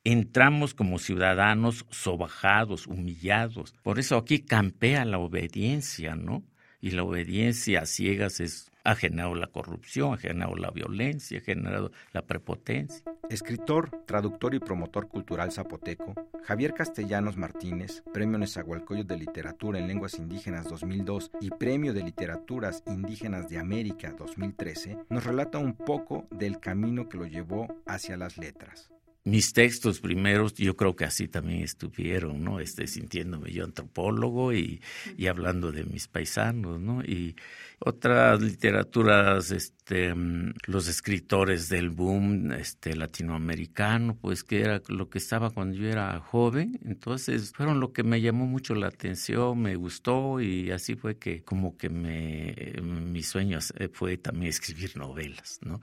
entramos 0.04 0.74
como 0.74 0.98
ciudadanos 0.98 1.86
sobajados, 1.90 2.86
humillados. 2.86 3.72
Por 3.82 3.98
eso 3.98 4.18
aquí 4.18 4.40
campea 4.40 5.06
la 5.06 5.16
obediencia, 5.16 6.16
¿no? 6.16 6.42
Y 6.86 6.92
la 6.92 7.02
obediencia 7.02 7.80
a 7.80 7.84
ciegas 7.86 8.38
es 8.38 8.70
ha 8.84 8.94
generado 8.94 9.34
la 9.34 9.48
corrupción, 9.48 10.14
ha 10.14 10.18
generado 10.18 10.54
la 10.54 10.70
violencia, 10.70 11.40
ha 11.40 11.42
generado 11.42 11.90
la 12.12 12.22
prepotencia. 12.22 13.02
Escritor, 13.28 13.90
traductor 14.06 14.54
y 14.54 14.60
promotor 14.60 15.08
cultural 15.08 15.50
zapoteco, 15.50 16.14
Javier 16.44 16.74
Castellanos 16.74 17.36
Martínez, 17.36 18.04
Premio 18.14 18.38
Nezahualcóyotl 18.38 19.08
de 19.08 19.16
Literatura 19.16 19.80
en 19.80 19.88
Lenguas 19.88 20.14
Indígenas 20.14 20.68
2002 20.68 21.32
y 21.40 21.50
Premio 21.50 21.92
de 21.92 22.04
Literaturas 22.04 22.84
Indígenas 22.86 23.48
de 23.48 23.58
América 23.58 24.12
2013, 24.16 24.96
nos 25.10 25.24
relata 25.24 25.58
un 25.58 25.74
poco 25.74 26.28
del 26.30 26.60
camino 26.60 27.08
que 27.08 27.18
lo 27.18 27.26
llevó 27.26 27.66
hacia 27.84 28.16
las 28.16 28.38
letras 28.38 28.92
mis 29.26 29.52
textos 29.52 29.98
primeros, 29.98 30.54
yo 30.54 30.76
creo 30.76 30.94
que 30.94 31.04
así 31.04 31.26
también 31.26 31.62
estuvieron, 31.62 32.44
¿no? 32.44 32.60
Este, 32.60 32.86
sintiéndome 32.86 33.50
yo 33.50 33.64
antropólogo 33.64 34.52
y, 34.52 34.80
y 35.18 35.26
hablando 35.26 35.72
de 35.72 35.84
mis 35.84 36.06
paisanos, 36.06 36.80
¿no? 36.80 37.02
Y 37.02 37.34
otras 37.78 38.40
literaturas, 38.40 39.50
este, 39.50 40.14
mm, 40.14 40.54
los 40.66 40.88
escritores 40.88 41.68
del 41.68 41.90
boom 41.90 42.52
este, 42.52 42.96
latinoamericano, 42.96 44.16
pues 44.16 44.44
que 44.44 44.60
era 44.60 44.80
lo 44.88 45.10
que 45.10 45.18
estaba 45.18 45.50
cuando 45.50 45.76
yo 45.76 45.88
era 45.88 46.18
joven, 46.20 46.78
entonces 46.84 47.52
fueron 47.54 47.80
lo 47.80 47.92
que 47.92 48.02
me 48.02 48.20
llamó 48.20 48.46
mucho 48.46 48.74
la 48.74 48.88
atención, 48.88 49.60
me 49.60 49.76
gustó 49.76 50.40
y 50.40 50.70
así 50.70 50.96
fue 50.96 51.18
que 51.18 51.42
como 51.42 51.76
que 51.76 51.90
me, 51.90 52.54
mis 52.82 53.28
sueños 53.28 53.72
eh, 53.78 53.88
fue 53.92 54.16
también 54.16 54.48
escribir 54.50 54.96
novelas, 54.96 55.60
¿no? 55.62 55.80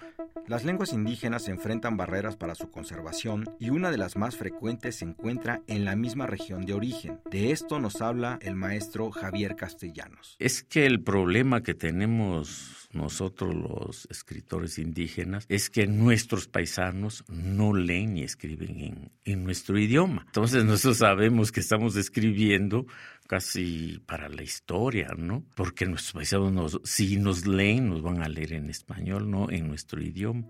Las 0.47 0.65
lenguas 0.65 0.91
indígenas 0.91 1.47
enfrentan 1.47 1.95
barreras 1.95 2.35
para 2.35 2.53
su 2.53 2.69
conservación 2.69 3.45
y 3.59 3.69
una 3.69 3.91
de 3.91 3.97
las 3.97 4.17
más 4.17 4.35
frecuentes 4.35 4.97
se 4.97 5.05
encuentra 5.05 5.61
en 5.67 5.85
la 5.85 5.95
misma 5.95 6.27
región 6.27 6.65
de 6.65 6.73
origen. 6.73 7.21
De 7.31 7.51
esto 7.51 7.79
nos 7.79 8.01
habla 8.01 8.39
el 8.41 8.55
maestro 8.55 9.09
Javier 9.11 9.55
Castellanos. 9.55 10.35
Es 10.39 10.61
que 10.61 10.85
el 10.85 11.01
problema 11.01 11.63
que 11.63 11.73
tenemos 11.83 12.87
nosotros 12.93 13.53
los 13.53 14.07
escritores 14.09 14.79
indígenas 14.79 15.45
es 15.49 15.69
que 15.69 15.85
nuestros 15.85 16.47
paisanos 16.47 17.25
no 17.27 17.73
leen 17.73 18.13
ni 18.13 18.23
escriben 18.23 18.79
en, 18.79 19.11
en, 19.25 19.43
nuestro 19.43 19.77
idioma. 19.77 20.23
Entonces 20.27 20.63
nosotros 20.63 20.99
sabemos 20.99 21.51
que 21.51 21.59
estamos 21.59 21.97
escribiendo 21.97 22.85
casi 23.27 24.01
para 24.05 24.29
la 24.29 24.43
historia, 24.43 25.09
¿no? 25.17 25.43
Porque 25.57 25.85
nuestros 25.85 26.13
paisanos, 26.13 26.79
si 26.85 27.17
nos 27.17 27.45
leen, 27.45 27.89
nos 27.89 28.01
van 28.01 28.23
a 28.23 28.29
leer 28.29 28.53
en 28.53 28.69
español, 28.69 29.29
no 29.29 29.51
en 29.51 29.67
nuestro 29.67 30.01
idioma. 30.01 30.47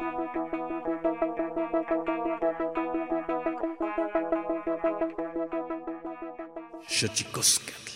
Xochicosca. 6.88 7.87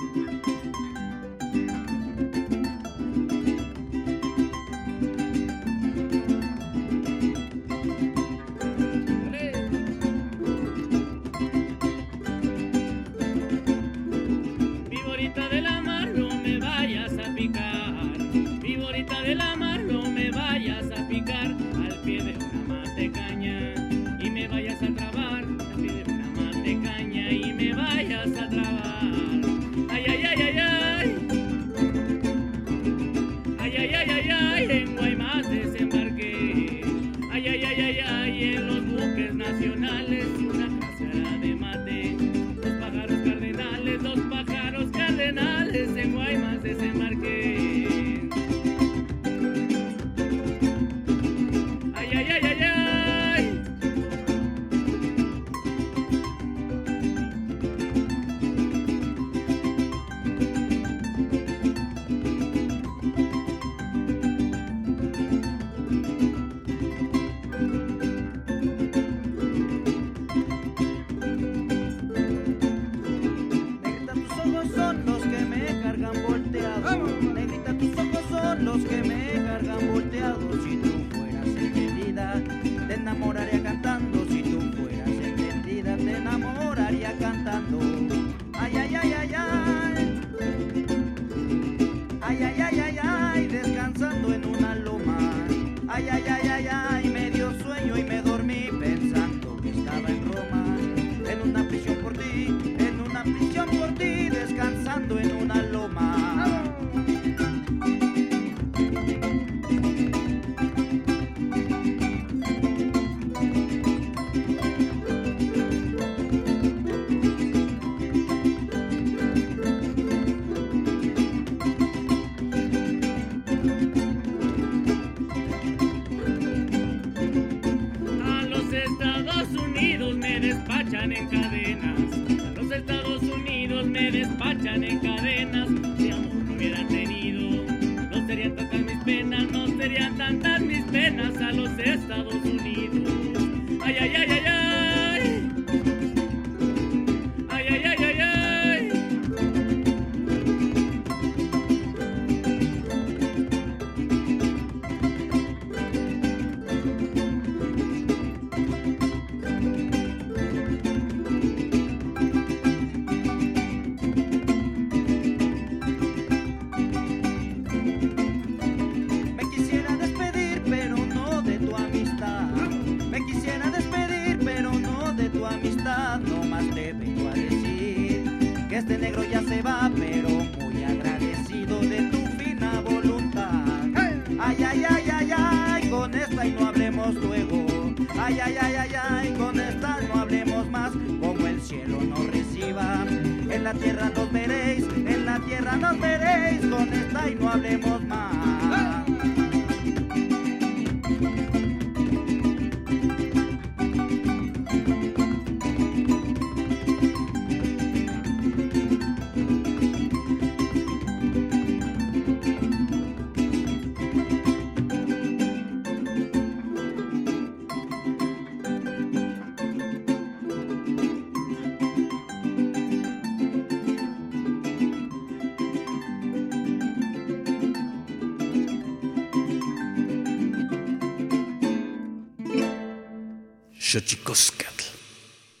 Thank 0.00 0.46
you. 1.56 2.07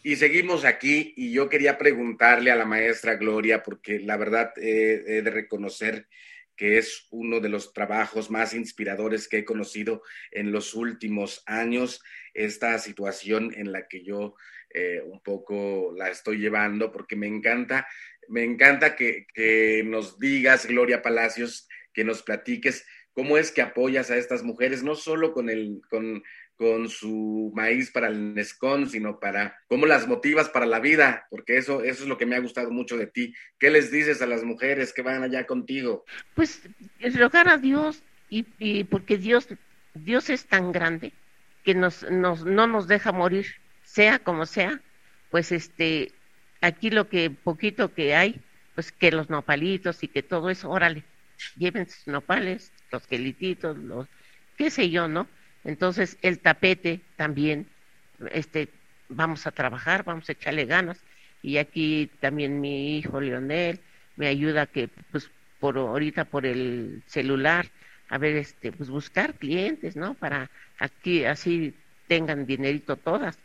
Y 0.02 0.16
seguimos 0.16 0.66
aquí 0.66 1.14
y 1.16 1.32
yo 1.32 1.48
quería 1.48 1.78
preguntarle 1.78 2.50
a 2.50 2.56
la 2.56 2.66
maestra 2.66 3.14
Gloria, 3.14 3.62
porque 3.62 4.00
la 4.00 4.18
verdad 4.18 4.52
eh, 4.58 5.02
he 5.06 5.22
de 5.22 5.30
reconocer 5.30 6.06
que 6.54 6.76
es 6.76 7.06
uno 7.10 7.40
de 7.40 7.48
los 7.48 7.72
trabajos 7.72 8.30
más 8.30 8.52
inspiradores 8.52 9.28
que 9.28 9.38
he 9.38 9.44
conocido 9.46 10.02
en 10.30 10.52
los 10.52 10.74
últimos 10.74 11.42
años, 11.46 12.02
esta 12.34 12.78
situación 12.78 13.54
en 13.56 13.72
la 13.72 13.88
que 13.88 14.04
yo 14.04 14.34
eh, 14.74 15.00
un 15.06 15.22
poco 15.22 15.94
la 15.96 16.10
estoy 16.10 16.36
llevando, 16.36 16.92
porque 16.92 17.16
me 17.16 17.28
encanta, 17.28 17.88
me 18.28 18.44
encanta 18.44 18.94
que, 18.94 19.26
que 19.32 19.82
nos 19.86 20.18
digas, 20.18 20.66
Gloria 20.66 21.00
Palacios, 21.00 21.66
que 21.94 22.04
nos 22.04 22.22
platiques 22.22 22.84
cómo 23.18 23.36
es 23.36 23.50
que 23.50 23.62
apoyas 23.62 24.12
a 24.12 24.16
estas 24.16 24.44
mujeres, 24.44 24.84
no 24.84 24.94
solo 24.94 25.32
con, 25.32 25.50
el, 25.50 25.80
con 25.90 26.22
con 26.58 26.88
su 26.88 27.52
maíz 27.54 27.90
para 27.90 28.08
el 28.08 28.34
Nescon, 28.34 28.90
sino 28.90 29.20
para 29.20 29.56
cómo 29.68 29.86
las 29.86 30.08
motivas 30.08 30.48
para 30.48 30.66
la 30.66 30.80
vida, 30.80 31.26
porque 31.30 31.56
eso, 31.56 31.84
eso 31.84 32.02
es 32.02 32.08
lo 32.08 32.18
que 32.18 32.26
me 32.26 32.34
ha 32.34 32.40
gustado 32.40 32.70
mucho 32.72 32.96
de 32.96 33.06
ti. 33.06 33.32
¿Qué 33.60 33.70
les 33.70 33.92
dices 33.92 34.20
a 34.20 34.26
las 34.26 34.42
mujeres 34.42 34.92
que 34.92 35.02
van 35.02 35.22
allá 35.22 35.46
contigo? 35.46 36.04
Pues 36.34 36.62
rogar 37.14 37.48
a 37.48 37.58
Dios 37.58 38.02
y, 38.28 38.84
porque 38.84 39.16
Dios, 39.16 39.46
Dios 39.94 40.30
es 40.30 40.46
tan 40.46 40.72
grande 40.72 41.12
que 41.64 41.74
nos, 41.74 42.02
nos, 42.10 42.44
no 42.44 42.66
nos 42.66 42.88
deja 42.88 43.12
morir, 43.12 43.46
sea 43.84 44.18
como 44.18 44.44
sea, 44.44 44.80
pues 45.30 45.52
este, 45.52 46.12
aquí 46.60 46.90
lo 46.90 47.08
que 47.08 47.30
poquito 47.30 47.94
que 47.94 48.16
hay, 48.16 48.40
pues 48.74 48.90
que 48.90 49.12
los 49.12 49.30
nopalitos 49.30 50.02
y 50.02 50.08
que 50.08 50.24
todo 50.24 50.50
eso, 50.50 50.70
órale, 50.70 51.04
lleven 51.56 51.88
sus 51.88 52.08
nopales, 52.08 52.72
los 52.90 53.06
quelititos, 53.06 53.78
los, 53.78 54.08
qué 54.56 54.70
sé 54.70 54.90
yo, 54.90 55.06
¿no? 55.06 55.28
Entonces, 55.68 56.16
el 56.22 56.38
tapete 56.38 57.02
también, 57.16 57.66
este, 58.32 58.68
vamos 59.10 59.46
a 59.46 59.50
trabajar, 59.50 60.02
vamos 60.02 60.26
a 60.26 60.32
echarle 60.32 60.64
ganas. 60.64 60.98
Y 61.42 61.58
aquí 61.58 62.10
también 62.20 62.58
mi 62.58 62.96
hijo 62.96 63.20
Leonel 63.20 63.78
me 64.16 64.28
ayuda 64.28 64.64
que, 64.64 64.88
pues, 65.12 65.30
por 65.60 65.76
ahorita 65.76 66.24
por 66.24 66.46
el 66.46 67.02
celular, 67.06 67.66
a 68.08 68.16
ver, 68.16 68.36
este, 68.36 68.72
pues 68.72 68.88
buscar 68.88 69.34
clientes, 69.34 69.94
¿no? 69.94 70.14
Para 70.14 70.50
aquí, 70.78 71.26
así 71.26 71.74
tengan 72.06 72.46
dinerito 72.46 72.96
todas. 72.96 73.38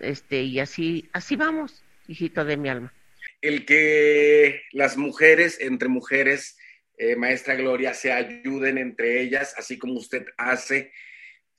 Este, 0.00 0.42
y 0.42 0.60
así, 0.60 1.08
así 1.14 1.34
vamos, 1.34 1.82
hijito 2.08 2.44
de 2.44 2.58
mi 2.58 2.68
alma. 2.68 2.92
El 3.40 3.64
que 3.64 4.60
las 4.72 4.98
mujeres, 4.98 5.58
entre 5.62 5.88
mujeres, 5.88 6.58
eh, 6.98 7.16
maestra 7.16 7.54
Gloria, 7.54 7.94
se 7.94 8.12
ayuden 8.12 8.76
entre 8.76 9.22
ellas, 9.22 9.54
así 9.56 9.78
como 9.78 9.94
usted 9.94 10.26
hace, 10.36 10.92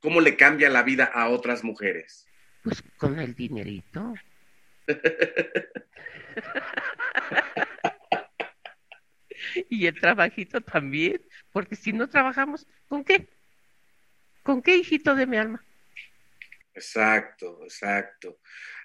¿Cómo 0.06 0.22
le 0.22 0.38
cambia 0.38 0.70
la 0.70 0.84
vida 0.84 1.06
a 1.06 1.30
otras 1.30 1.64
mujeres? 1.64 2.28
Pues 2.62 2.84
con 2.96 3.20
el 3.20 3.34
dinerito. 3.34 4.14
y 9.68 9.88
el 9.88 10.00
trabajito 10.00 10.62
también, 10.62 11.24
porque 11.52 11.76
si 11.76 11.92
no 11.92 12.08
trabajamos, 12.08 12.68
¿con 12.88 13.04
qué? 13.04 13.30
¿Con 14.44 14.62
qué 14.62 14.76
hijito 14.76 15.16
de 15.16 15.26
mi 15.26 15.38
alma? 15.38 15.66
Exacto, 16.76 17.62
exacto. 17.64 18.38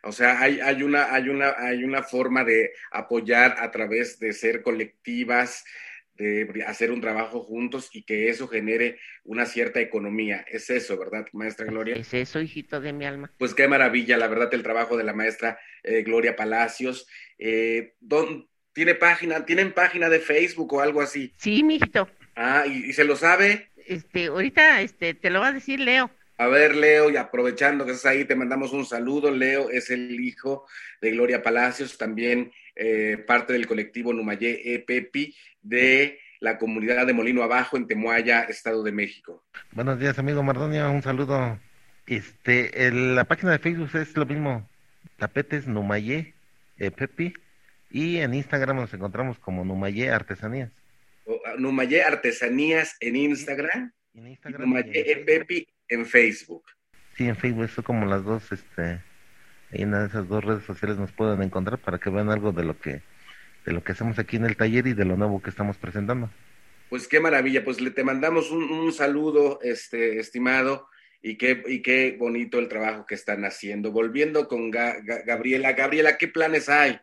O 0.04 0.12
sea, 0.12 0.40
hay, 0.40 0.58
hay, 0.60 0.82
una, 0.82 1.12
hay, 1.12 1.28
una, 1.28 1.54
hay 1.58 1.84
una 1.84 2.02
forma 2.02 2.44
de 2.44 2.72
apoyar 2.92 3.56
a 3.58 3.70
través 3.70 4.18
de 4.18 4.32
ser 4.32 4.62
colectivas, 4.62 5.66
de 6.20 6.64
hacer 6.66 6.90
un 6.90 7.00
trabajo 7.00 7.40
juntos 7.40 7.90
y 7.92 8.02
que 8.02 8.28
eso 8.28 8.46
genere 8.46 8.98
una 9.24 9.46
cierta 9.46 9.80
economía. 9.80 10.44
Es 10.48 10.68
eso, 10.68 10.98
¿verdad, 10.98 11.26
maestra 11.32 11.66
Gloria? 11.66 11.94
Es 11.96 12.12
eso, 12.12 12.40
hijito 12.40 12.80
de 12.80 12.92
mi 12.92 13.06
alma. 13.06 13.32
Pues 13.38 13.54
qué 13.54 13.66
maravilla, 13.68 14.18
la 14.18 14.28
verdad, 14.28 14.52
el 14.52 14.62
trabajo 14.62 14.96
de 14.96 15.04
la 15.04 15.14
maestra 15.14 15.58
eh, 15.82 16.02
Gloria 16.02 16.36
Palacios. 16.36 17.06
Eh, 17.38 17.94
¿Tiene 18.72 18.94
página, 18.94 19.44
tienen 19.46 19.72
página 19.72 20.08
de 20.08 20.20
Facebook 20.20 20.74
o 20.74 20.80
algo 20.80 21.00
así? 21.00 21.32
Sí, 21.38 21.62
mijito. 21.62 22.08
Ah, 22.36 22.64
¿y, 22.66 22.92
se 22.92 23.04
lo 23.04 23.16
sabe? 23.16 23.70
Este, 23.86 24.26
ahorita 24.26 24.82
este, 24.82 25.14
te 25.14 25.30
lo 25.30 25.40
va 25.40 25.48
a 25.48 25.52
decir 25.52 25.80
Leo. 25.80 26.10
A 26.36 26.46
ver, 26.46 26.76
Leo, 26.76 27.10
y 27.10 27.16
aprovechando 27.16 27.84
que 27.84 27.92
estás 27.92 28.12
ahí, 28.12 28.24
te 28.24 28.36
mandamos 28.36 28.72
un 28.72 28.86
saludo. 28.86 29.30
Leo 29.30 29.68
es 29.70 29.90
el 29.90 30.18
hijo 30.20 30.66
de 31.00 31.10
Gloria 31.10 31.42
Palacios, 31.42 31.98
también 31.98 32.52
eh, 32.82 33.18
parte 33.26 33.52
del 33.52 33.66
colectivo 33.66 34.14
Numayé 34.14 34.74
Epepi 34.74 35.36
de 35.60 36.18
la 36.40 36.56
comunidad 36.56 37.06
de 37.06 37.12
Molino 37.12 37.42
Abajo 37.42 37.76
en 37.76 37.86
Temuaya, 37.86 38.44
Estado 38.44 38.82
de 38.82 38.90
México. 38.90 39.44
Buenos 39.72 40.00
días, 40.00 40.18
amigo 40.18 40.42
Mardonia, 40.42 40.88
un 40.88 41.02
saludo. 41.02 41.60
Este, 42.06 42.90
la 42.90 43.24
página 43.24 43.52
de 43.52 43.58
Facebook 43.58 43.90
es 43.92 44.16
lo 44.16 44.24
mismo, 44.24 44.66
Tapetes 45.18 45.66
Numayé 45.66 46.32
Epepi, 46.78 47.34
y 47.90 48.16
en 48.16 48.32
Instagram 48.32 48.76
nos 48.76 48.94
encontramos 48.94 49.38
como 49.38 49.62
Numayé 49.62 50.08
Artesanías. 50.08 50.72
Ah, 51.26 51.56
Numayé 51.58 52.02
Artesanías 52.02 52.96
en 53.00 53.16
Instagram, 53.16 53.92
en 54.14 54.26
Instagram 54.26 54.62
Numayé 54.62 55.12
Epepi 55.12 55.68
en 55.86 56.06
Facebook. 56.06 56.64
Sí, 57.14 57.28
en 57.28 57.36
Facebook, 57.36 57.64
eso 57.64 57.82
como 57.82 58.06
las 58.06 58.24
dos, 58.24 58.50
este, 58.50 59.00
en 59.72 59.94
esas 59.94 60.28
dos 60.28 60.44
redes 60.44 60.64
sociales 60.64 60.98
nos 60.98 61.12
pueden 61.12 61.42
encontrar 61.42 61.78
para 61.78 61.98
que 61.98 62.10
vean 62.10 62.30
algo 62.30 62.52
de 62.52 62.64
lo 62.64 62.78
que 62.78 63.02
de 63.64 63.72
lo 63.72 63.84
que 63.84 63.92
hacemos 63.92 64.18
aquí 64.18 64.36
en 64.36 64.46
el 64.46 64.56
taller 64.56 64.86
y 64.86 64.94
de 64.94 65.04
lo 65.04 65.16
nuevo 65.16 65.42
que 65.42 65.50
estamos 65.50 65.76
presentando. 65.76 66.30
Pues 66.88 67.06
qué 67.06 67.20
maravilla, 67.20 67.64
pues 67.64 67.80
le 67.80 67.90
te 67.90 68.02
mandamos 68.02 68.50
un, 68.50 68.92
saludo, 68.92 69.60
este 69.62 70.18
estimado, 70.18 70.88
y 71.22 71.36
qué, 71.36 71.62
y 71.66 71.82
qué 71.82 72.16
bonito 72.18 72.58
el 72.58 72.68
trabajo 72.68 73.06
que 73.06 73.14
están 73.14 73.44
haciendo. 73.44 73.92
Volviendo 73.92 74.48
con 74.48 74.70
Gabriela, 74.70 75.72
Gabriela, 75.72 76.18
¿qué 76.18 76.26
planes 76.26 76.68
hay? 76.68 76.98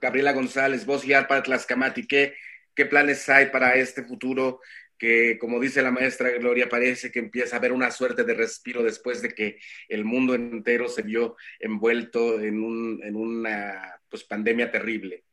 Gabriela 0.00 0.32
González, 0.32 0.84
vos 0.84 1.04
ya 1.04 1.26
para 1.26 1.42
Tlaxcamati, 1.42 2.06
¿qué, 2.06 2.34
¿qué 2.74 2.84
planes 2.84 3.28
hay 3.28 3.46
para 3.46 3.74
este 3.74 4.04
futuro 4.04 4.60
que, 4.98 5.38
como 5.38 5.60
dice 5.60 5.82
la 5.82 5.90
maestra 5.90 6.30
Gloria, 6.30 6.68
parece 6.68 7.10
que 7.10 7.18
empieza 7.18 7.56
a 7.56 7.58
haber 7.58 7.72
una 7.72 7.90
suerte 7.90 8.24
de 8.24 8.34
respiro 8.34 8.82
después 8.82 9.22
de 9.22 9.30
que 9.30 9.58
el 9.88 10.04
mundo 10.04 10.34
entero 10.34 10.88
se 10.88 11.02
vio 11.02 11.36
envuelto 11.58 12.40
en, 12.40 12.62
un, 12.62 13.00
en 13.02 13.16
una 13.16 14.00
pues, 14.08 14.24
pandemia 14.24 14.70
terrible. 14.70 15.24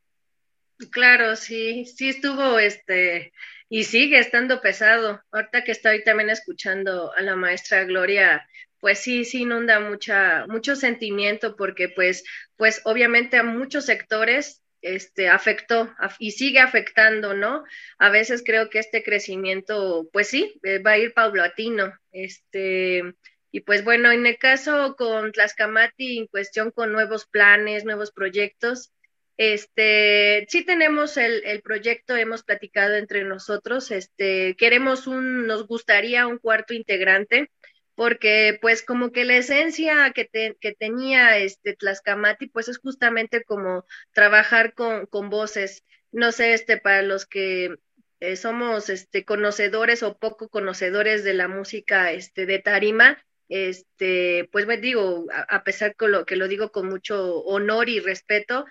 Claro, 0.90 1.36
sí, 1.36 1.86
sí 1.86 2.10
estuvo 2.10 2.58
este 2.58 3.32
y 3.70 3.84
sigue 3.86 4.20
estando 4.20 4.62
pesado. 4.62 5.22
Ahorita 5.32 5.64
que 5.64 5.72
estoy 5.72 6.04
también 6.04 6.30
escuchando 6.30 7.14
a 7.14 7.22
la 7.22 7.36
maestra 7.36 7.86
Gloria, 7.86 8.46
pues 8.80 9.00
sí, 9.00 9.24
sí 9.24 9.44
inunda 9.44 9.80
mucha, 9.80 10.46
mucho 10.48 10.76
sentimiento 10.76 11.56
porque 11.56 11.88
pues, 11.88 12.24
pues 12.58 12.82
obviamente 12.84 13.38
a 13.38 13.44
muchos 13.44 13.86
sectores 13.86 14.61
este, 14.82 15.30
afectó 15.30 15.94
y 16.20 16.32
sigue 16.32 16.60
afectando, 16.60 17.34
¿no? 17.34 17.64
A 17.98 18.10
veces 18.10 18.44
creo 18.46 18.70
que 18.70 18.80
este 18.80 19.04
crecimiento, 19.04 20.10
pues 20.12 20.28
sí, 20.28 20.60
eh, 20.64 20.80
va 20.80 20.92
a 20.92 20.98
ir 20.98 21.14
paulatino. 21.14 21.94
Este, 22.12 23.04
y 23.52 23.62
pues 23.62 23.84
bueno, 23.84 24.12
en 24.12 24.26
el 24.26 24.38
caso 24.38 24.96
con 24.96 25.32
Tlaxcamati, 25.32 26.18
en 26.20 26.28
cuestión 26.28 26.72
con 26.72 26.92
nuevos 26.92 27.26
planes, 27.26 27.86
nuevos 27.86 28.12
proyectos, 28.12 28.92
este, 29.38 30.46
sí 30.50 30.64
tenemos 30.64 31.18
el, 31.18 31.44
el, 31.46 31.62
proyecto, 31.62 32.16
hemos 32.16 32.44
platicado 32.44 32.96
entre 32.96 33.24
nosotros, 33.24 33.90
este, 33.90 34.56
queremos 34.56 35.08
un, 35.08 35.48
nos 35.48 35.66
gustaría 35.66 36.28
un 36.28 36.38
cuarto 36.38 36.74
integrante, 36.76 37.50
porque 37.96 38.58
pues 38.62 38.84
como 38.84 39.12
que 39.12 39.26
la 39.26 39.38
esencia 39.38 40.12
que, 40.14 40.30
que 40.60 40.74
tenía 40.74 41.38
este 41.38 41.76
Tlaxcamati 41.76 42.48
pues 42.48 42.68
es 42.68 42.78
justamente 42.80 43.44
como 43.44 43.86
trabajar 44.14 44.74
con, 44.74 45.06
con 45.06 45.30
voces. 45.30 45.84
No 46.12 46.32
sé, 46.32 46.54
este, 46.54 46.78
para 46.78 47.02
los 47.02 47.26
que 47.26 47.76
eh, 48.20 48.36
somos 48.36 48.90
este 48.90 49.26
conocedores 49.26 50.04
o 50.04 50.18
poco 50.18 50.50
conocedores 50.50 51.24
de 51.24 51.34
la 51.34 51.48
música 51.48 52.12
este 52.12 52.46
de 52.46 52.60
tarima, 52.60 53.18
este, 53.50 54.48
pues 54.52 54.66
me 54.68 54.78
digo, 54.78 55.26
a, 55.50 55.64
pesar 55.64 55.96
que 55.96 56.08
lo, 56.08 56.26
que 56.26 56.38
lo 56.38 56.48
digo 56.48 56.72
con 56.72 56.88
mucho 56.88 57.40
honor 57.42 57.90
y 57.90 58.00
respeto, 58.00 58.66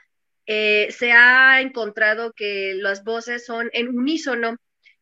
eh, 0.47 0.89
se 0.91 1.13
ha 1.13 1.61
encontrado 1.61 2.33
que 2.33 2.75
las 2.75 3.05
voces 3.05 3.45
son 3.45 3.71
en 3.73 3.89
unísono 3.89 4.57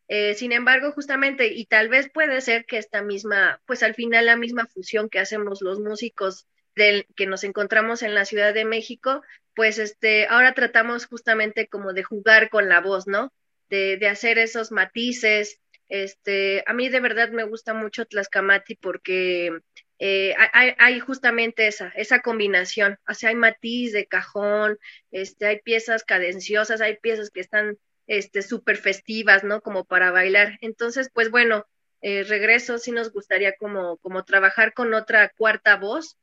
eh, 0.09 0.33
sin 0.33 0.51
embargo, 0.51 0.91
justamente, 0.91 1.47
y 1.53 1.65
tal 1.67 1.87
vez 1.87 2.09
puede 2.09 2.41
ser 2.41 2.65
que 2.65 2.77
esta 2.77 3.03
misma, 3.03 3.61
pues 3.67 3.83
al 3.83 3.93
final 3.93 4.25
la 4.25 4.35
misma 4.35 4.65
fusión 4.65 5.07
que 5.07 5.19
hacemos 5.19 5.61
los 5.61 5.79
músicos 5.79 6.47
del, 6.75 7.05
que 7.15 7.27
nos 7.27 7.43
encontramos 7.43 8.01
en 8.01 8.15
la 8.15 8.25
Ciudad 8.25 8.55
de 8.55 8.65
México, 8.65 9.21
pues 9.53 9.77
este, 9.77 10.25
ahora 10.27 10.53
tratamos 10.55 11.05
justamente 11.05 11.67
como 11.67 11.93
de 11.93 12.01
jugar 12.01 12.49
con 12.49 12.67
la 12.69 12.81
voz, 12.81 13.05
¿no? 13.05 13.31
De, 13.69 13.97
de 13.97 14.07
hacer 14.07 14.39
esos 14.39 14.71
matices. 14.71 15.59
Este, 15.89 16.63
a 16.65 16.73
mí 16.73 16.89
de 16.89 17.01
verdad 17.01 17.29
me 17.29 17.43
gusta 17.43 17.75
mucho 17.75 18.05
Tlaxcamati 18.05 18.75
porque 18.77 19.59
eh, 19.99 20.33
hay, 20.77 20.99
justamente 21.01 21.67
esa, 21.67 21.89
esa 21.89 22.21
combinación. 22.21 22.97
O 23.07 23.13
sea, 23.13 23.29
hay 23.29 23.35
matiz 23.35 23.91
de 23.93 24.07
cajón, 24.07 24.79
este, 25.11 25.45
hay 25.45 25.59
piezas 25.61 26.03
cadenciosas, 26.03 26.81
hay 26.81 26.97
piezas 26.97 27.29
que 27.29 27.41
están 27.41 27.77
este, 28.09 28.41
súper 28.41 28.77
festivas, 28.77 29.43
¿no? 29.43 29.61
Como 29.61 29.85
para 29.85 30.11
bailar. 30.11 30.57
Entonces, 30.61 31.09
pues 31.13 31.29
bueno, 31.29 31.65
eh, 32.01 32.23
regreso, 32.23 32.79
sí 32.79 32.91
nos 32.91 33.11
gustaría 33.11 33.55
como, 33.55 33.97
como 33.97 34.25
trabajar 34.25 34.73
con 34.73 34.93
otra 34.93 35.29
cuarta 35.29 35.77
voz, 35.77 36.17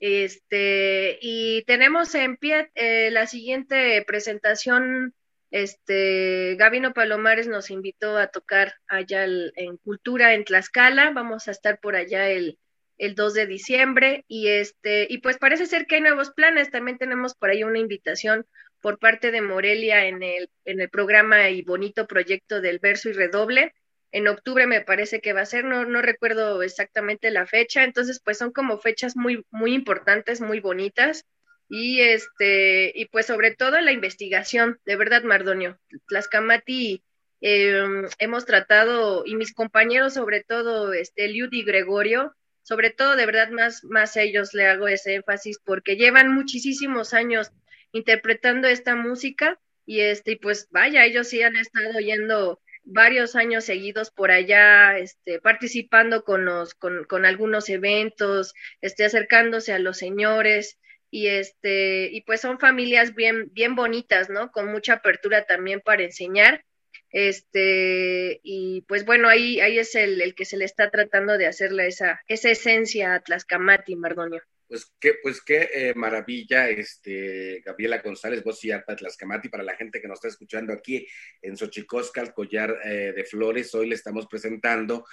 Este, 0.00 1.18
y 1.22 1.64
tenemos 1.66 2.14
en 2.14 2.36
pie 2.36 2.70
eh, 2.74 3.10
la 3.12 3.26
siguiente 3.26 4.04
presentación. 4.06 5.14
Este, 5.50 6.56
Gabino 6.58 6.92
Palomares 6.92 7.48
nos 7.48 7.70
invitó 7.70 8.16
a 8.18 8.28
tocar 8.28 8.74
allá 8.88 9.24
en 9.24 9.76
Cultura 9.78 10.34
en 10.34 10.44
Tlaxcala. 10.44 11.10
Vamos 11.12 11.48
a 11.48 11.52
estar 11.52 11.80
por 11.80 11.96
allá 11.96 12.30
el, 12.30 12.58
el 12.98 13.14
2 13.14 13.34
de 13.34 13.46
diciembre 13.46 14.24
y 14.28 14.48
este 14.48 15.06
y 15.10 15.18
pues 15.18 15.38
parece 15.38 15.66
ser 15.66 15.86
que 15.86 15.96
hay 15.96 16.00
nuevos 16.02 16.30
planes. 16.32 16.70
También 16.70 16.98
tenemos 16.98 17.34
por 17.34 17.50
ahí 17.50 17.64
una 17.64 17.78
invitación 17.78 18.46
por 18.80 18.98
parte 18.98 19.30
de 19.30 19.40
Morelia 19.42 20.06
en 20.06 20.22
el 20.22 20.50
en 20.64 20.80
el 20.80 20.88
programa 20.90 21.50
y 21.50 21.62
bonito 21.62 22.06
proyecto 22.06 22.60
del 22.60 22.78
verso 22.78 23.08
y 23.08 23.12
redoble. 23.12 23.74
En 24.10 24.28
octubre 24.28 24.66
me 24.66 24.80
parece 24.80 25.20
que 25.20 25.32
va 25.34 25.42
a 25.42 25.46
ser, 25.46 25.64
no, 25.64 25.84
no 25.84 26.00
recuerdo 26.00 26.62
exactamente 26.62 27.30
la 27.30 27.46
fecha, 27.46 27.84
entonces 27.84 28.20
pues 28.24 28.38
son 28.38 28.52
como 28.52 28.78
fechas 28.78 29.16
muy, 29.16 29.44
muy 29.50 29.74
importantes, 29.74 30.40
muy 30.40 30.60
bonitas. 30.60 31.26
Y 31.68 32.00
este 32.00 32.92
y 32.94 33.06
pues 33.06 33.26
sobre 33.26 33.54
todo 33.54 33.80
la 33.80 33.92
investigación 33.92 34.78
de 34.86 34.96
verdad 34.96 35.22
Mardonio. 35.22 35.78
Tlaxcamati 36.08 37.02
eh, 37.42 37.84
hemos 38.18 38.46
tratado 38.46 39.24
y 39.26 39.36
mis 39.36 39.52
compañeros 39.52 40.14
sobre 40.14 40.42
todo 40.42 40.92
este 40.94 41.28
Liud 41.28 41.52
y 41.52 41.62
Gregorio 41.64 42.34
sobre 42.68 42.90
todo 42.90 43.16
de 43.16 43.24
verdad 43.24 43.48
más, 43.48 43.82
más 43.84 44.14
ellos 44.18 44.52
le 44.52 44.66
hago 44.66 44.88
ese 44.88 45.14
énfasis 45.14 45.58
porque 45.64 45.96
llevan 45.96 46.34
muchísimos 46.34 47.14
años 47.14 47.50
interpretando 47.92 48.68
esta 48.68 48.96
música 48.96 49.60
y 49.86 50.00
este, 50.00 50.36
pues 50.36 50.68
vaya, 50.70 51.04
ellos 51.04 51.28
sí 51.28 51.42
han 51.42 51.56
estado 51.56 51.98
yendo 52.00 52.60
varios 52.84 53.36
años 53.36 53.64
seguidos 53.64 54.10
por 54.10 54.30
allá, 54.30 54.98
este, 54.98 55.40
participando 55.40 56.24
con 56.24 56.44
los, 56.44 56.74
con, 56.74 57.04
con 57.04 57.26
algunos 57.26 57.68
eventos, 57.68 58.54
este, 58.80 59.04
acercándose 59.04 59.72
a 59.72 59.78
los 59.78 59.98
señores, 59.98 60.78
y 61.10 61.28
este, 61.28 62.10
y 62.12 62.20
pues 62.22 62.42
son 62.42 62.58
familias 62.58 63.14
bien, 63.14 63.50
bien 63.52 63.74
bonitas, 63.74 64.28
¿no? 64.28 64.50
Con 64.50 64.70
mucha 64.70 64.94
apertura 64.94 65.46
también 65.46 65.80
para 65.80 66.02
enseñar 66.02 66.64
este, 67.10 68.40
y 68.42 68.82
pues 68.82 69.04
bueno, 69.04 69.28
ahí, 69.28 69.60
ahí 69.60 69.78
es 69.78 69.94
el, 69.94 70.20
el 70.20 70.34
que 70.34 70.44
se 70.44 70.56
le 70.56 70.64
está 70.64 70.90
tratando 70.90 71.38
de 71.38 71.46
hacerle 71.46 71.86
esa, 71.86 72.20
esa 72.28 72.50
esencia 72.50 73.14
a 73.14 73.20
Tlaxcamati, 73.20 73.96
Mardonio. 73.96 74.42
Pues 74.68 74.94
qué, 75.00 75.14
pues 75.22 75.40
qué 75.40 75.70
eh, 75.72 75.94
maravilla, 75.94 76.68
este, 76.68 77.62
Gabriela 77.64 78.02
González, 78.02 78.44
voz 78.44 78.62
y 78.66 78.70
arpa 78.70 78.94
Tlaxcamati, 78.94 79.48
para 79.48 79.62
la 79.62 79.74
gente 79.74 79.98
que 79.98 80.06
nos 80.06 80.18
está 80.18 80.28
escuchando 80.28 80.74
aquí 80.74 81.06
en 81.40 81.56
Xochicosca, 81.56 82.20
el 82.20 82.34
collar 82.34 82.78
eh, 82.84 83.14
de 83.16 83.24
flores. 83.24 83.74
Hoy 83.74 83.88
le 83.88 83.94
estamos 83.94 84.26
presentando 84.26 85.06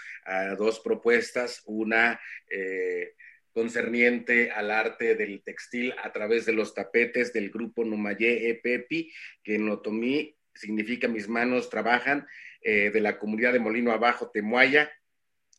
dos 0.58 0.82
propuestas, 0.82 1.62
una 1.68 2.20
eh, 2.50 3.14
concerniente 3.54 4.52
al 4.52 4.72
arte 4.72 5.16
del 5.16 5.42
textil 5.42 5.94
a 6.04 6.12
través 6.12 6.46
de 6.46 6.52
los 6.52 6.74
tapetes 6.74 7.32
del 7.32 7.50
grupo 7.50 7.86
Numayé 7.86 8.50
Epepi, 8.50 9.10
que 9.42 9.56
en 9.56 9.70
Otomí 9.70 10.36
significa 10.54 11.08
mis 11.08 11.30
manos 11.30 11.70
trabajan, 11.70 12.28
de 12.62 13.00
la 13.00 13.20
comunidad 13.20 13.54
de 13.54 13.60
Molino 13.60 13.92
Abajo, 13.92 14.32
Temuaya, 14.32 14.92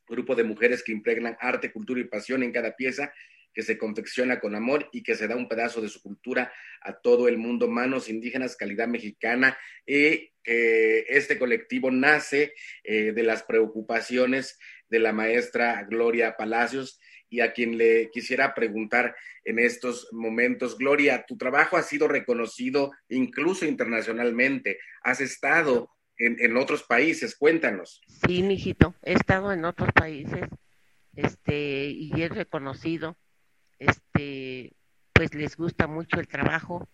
grupo 0.09 0.35
de 0.35 0.43
mujeres 0.43 0.83
que 0.83 0.91
impregnan 0.91 1.37
arte, 1.41 1.71
cultura 1.71 2.01
y 2.01 2.05
pasión 2.05 2.43
en 2.43 2.51
cada 2.51 2.75
pieza 2.75 3.13
que 3.57 3.63
se 3.63 3.79
confecciona 3.79 4.39
con 4.39 4.55
amor 4.55 4.87
y 4.93 5.03
que 5.03 5.15
se 5.15 5.27
da 5.27 5.35
un 5.35 5.49
pedazo 5.49 5.81
de 5.81 5.89
su 5.89 6.03
cultura 6.03 6.53
a 6.83 6.93
todo 6.93 7.27
el 7.27 7.39
mundo, 7.39 7.69
manos 7.69 8.11
indígenas, 8.11 8.55
calidad 8.55 8.87
mexicana, 8.87 9.57
y 9.87 10.31
que 10.45 11.07
este 11.09 11.39
colectivo 11.39 11.91
nace 11.91 12.53
eh, 12.85 13.13
de 13.13 13.23
las 13.23 13.43
preocupaciones 13.45 14.59
de 14.91 14.99
la 14.99 15.15
maestra 15.15 15.85
Gloria 15.89 16.37
Palacios, 16.37 17.01
y 17.31 17.41
a 17.41 17.55
quien 17.55 17.79
le 17.79 18.11
quisiera 18.11 18.55
preguntar 18.55 19.17
en 19.45 19.59
estos 19.59 20.09
momentos. 20.13 20.77
Gloria, 20.77 21.25
tu 21.27 21.39
trabajo 21.39 21.79
ha 21.79 21.83
sido 21.83 22.09
reconocido 22.09 22.93
incluso 23.09 23.65
internacionalmente. 23.65 24.79
Has 25.03 25.23
estado 25.23 25.91
en, 26.19 26.57
otros 26.57 26.83
países, 26.83 27.35
cuéntanos. 27.37 28.03
Sí, 28.27 28.43
mijito, 28.43 28.95
he 29.03 29.15
estado 29.15 29.53
en 29.53 29.65
otros 29.65 29.93
países 29.93 30.49
este, 31.15 31.87
y 31.89 32.13
he 32.23 32.29
reconocido, 32.29 33.17
este, 33.79 34.77
pues 35.13 35.35
les 35.35 35.57
gusta 35.57 35.87
mucho 35.87 36.21
el 36.21 36.29
trabajo. 36.29 36.89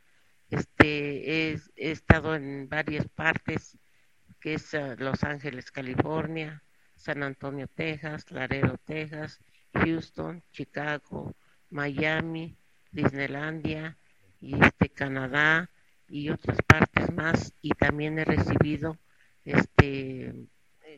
Este, 0.51 1.53
he, 1.53 1.61
estado 1.77 2.35
en 2.35 2.69
varias 2.69 3.09
partes, 3.09 3.79
que 4.41 4.55
es 4.55 4.75
ah, 4.75 4.97
Los 4.99 5.25
Ángeles, 5.25 5.71
California, 5.71 6.63
San 6.97 7.23
Antonio, 7.23 7.69
Texas, 7.69 8.31
Laredo, 8.31 8.79
Texas, 8.85 9.41
Houston, 9.75 10.43
Chicago, 10.53 11.35
Miami, 11.71 12.57
Disneylandia 12.91 13.97
este 14.43 14.91
Canadá 14.91 15.71
y 16.09 16.31
otras 16.31 16.59
partes 16.67 17.13
más 17.13 17.55
y 17.63 17.71
también 17.71 18.19
he 18.19 18.25
recibido 18.25 18.99
este 19.45 20.49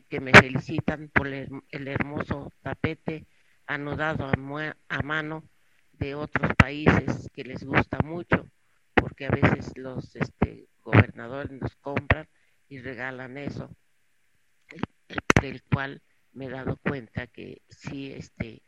que 0.09 0.19
me 0.19 0.33
felicitan 0.33 1.09
por 1.09 1.27
el, 1.27 1.87
hermoso 1.87 2.51
tapete 2.61 3.25
anudado 3.65 4.25
a, 4.25 4.75
a, 4.89 5.01
mano 5.03 5.47
de 5.97 6.15
otros 6.15 6.51
países 6.55 7.29
que 7.33 7.43
les 7.43 7.63
gusta 7.63 7.99
mucho 7.99 8.47
porque 8.93 9.25
a 9.25 9.29
veces 9.29 9.71
los 9.75 10.15
este, 10.15 10.67
gobernadores 10.81 11.51
nos 11.51 11.75
compran 11.75 12.27
y 12.67 12.79
regalan 12.79 13.37
eso 13.37 13.75
del 15.41 15.63
cual 15.63 16.01
me 16.33 16.45
he 16.45 16.49
dado 16.49 16.77
cuenta 16.77 17.27
que 17.27 17.61
sí 17.69 18.11
este 18.11 18.63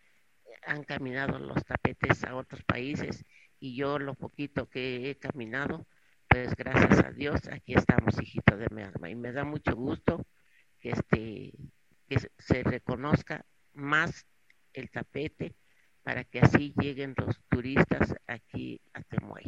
han 0.66 0.84
caminado 0.84 1.40
los 1.40 1.64
tapetes 1.64 2.24
a 2.24 2.36
otros 2.36 2.64
países 2.64 3.24
y 3.60 3.76
yo 3.76 4.00
lo 4.00 4.14
poquito 4.14 4.70
que 4.70 5.10
he 5.10 5.18
caminado, 5.18 5.88
pues 6.28 6.54
gracias 6.56 7.04
a 7.04 7.12
Dios 7.12 7.42
aquí 7.52 7.74
estamos, 7.74 8.22
hijito 8.22 8.58
de 8.58 8.68
mi 8.70 8.84
alma. 8.84 9.10
Y 9.10 9.16
me 9.16 9.32
da 9.32 9.44
mucho 9.44 9.76
gusto 9.76 10.26
que, 10.80 10.92
este, 10.92 11.54
que 12.08 12.20
se 12.38 12.64
reconozca 12.64 13.46
más 13.74 14.28
el 14.74 14.92
tapete 14.92 15.56
para 16.08 16.24
que 16.24 16.40
así 16.40 16.74
lleguen 16.80 17.14
los 17.18 17.38
turistas 17.50 18.16
aquí 18.28 18.80
a 18.94 19.02
Temuay. 19.02 19.44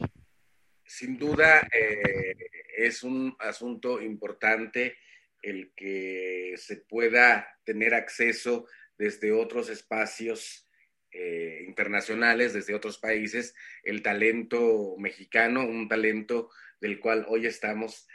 Sin 0.84 1.18
duda 1.18 1.66
eh, 1.74 2.36
es 2.76 3.01
un 3.01 3.34
asunto 3.39 4.01
importante 4.01 4.97
el 5.41 5.72
que 5.74 6.55
se 6.57 6.76
pueda 6.76 7.47
tener 7.64 7.93
acceso 7.93 8.68
desde 8.97 9.32
otros 9.32 9.70
espacios 9.70 10.68
eh, 11.14 11.64
internacionales, 11.66 12.51
desde 12.51 12.76
otros 12.76 12.97
países, 12.97 13.55
el 13.84 14.01
talento 14.01 14.97
mexicano, 14.97 15.66
un 15.66 15.88
talento 15.88 16.49
del 16.82 16.99
cual 16.99 17.26
hoy 17.30 17.45
estamos 17.45 18.05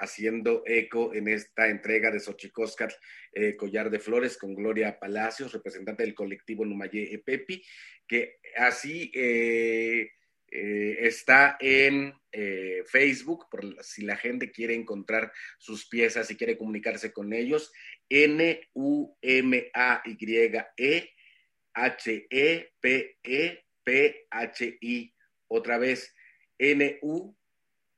haciendo 0.00 0.62
eco 0.66 1.14
en 1.14 1.28
esta 1.28 1.68
entrega 1.68 2.10
de 2.10 2.20
Xochicóscar 2.20 2.92
eh, 3.32 3.56
Collar 3.56 3.90
de 3.90 4.00
Flores 4.00 4.36
con 4.36 4.54
Gloria 4.54 4.98
Palacios, 4.98 5.52
representante 5.52 6.02
del 6.02 6.14
colectivo 6.14 6.64
Numayé 6.64 7.14
Epepi, 7.14 7.62
que 8.06 8.38
así 8.56 9.10
eh, 9.14 10.10
está 10.50 11.56
en 11.60 12.14
Facebook, 12.86 13.46
por 13.50 13.82
si 13.82 14.02
la 14.02 14.16
gente 14.16 14.50
quiere 14.50 14.74
encontrar 14.74 15.32
sus 15.58 15.88
piezas 15.88 16.30
y 16.30 16.36
quiere 16.36 16.58
comunicarse 16.58 17.10
con 17.12 17.32
ellos, 17.32 17.72
N-U-M-A-Y-E 18.10 18.62
H-E-P-E-P-H-I. 21.74 22.74
Otra 25.48 25.78
vez, 25.78 26.14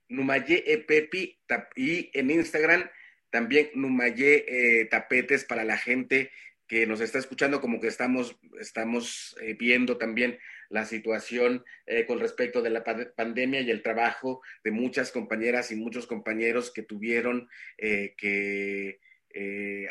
Numaye 0.08 0.72
Epepi 0.72 1.36
y 1.74 2.16
en 2.16 2.30
Instagram 2.30 2.88
también 3.30 3.70
Numaye 3.74 4.44
eh, 4.46 4.84
Tapetes 4.84 5.44
para 5.44 5.64
la 5.64 5.76
gente 5.76 6.30
que 6.66 6.86
nos 6.86 7.00
está 7.00 7.18
escuchando, 7.18 7.60
como 7.60 7.80
que 7.80 7.86
estamos, 7.86 8.36
estamos 8.60 9.36
eh, 9.40 9.56
viendo 9.58 9.98
también 9.98 10.38
la 10.68 10.84
situación 10.84 11.64
eh, 11.86 12.06
con 12.06 12.18
respecto 12.18 12.60
de 12.60 12.70
la 12.70 12.82
pandemia 12.82 13.60
y 13.60 13.70
el 13.70 13.82
trabajo 13.82 14.42
de 14.64 14.72
muchas 14.72 15.12
compañeras 15.12 15.70
y 15.70 15.76
muchos 15.76 16.06
compañeros 16.06 16.72
que 16.72 16.82
tuvieron 16.82 17.48
eh, 17.78 18.14
que 18.16 19.00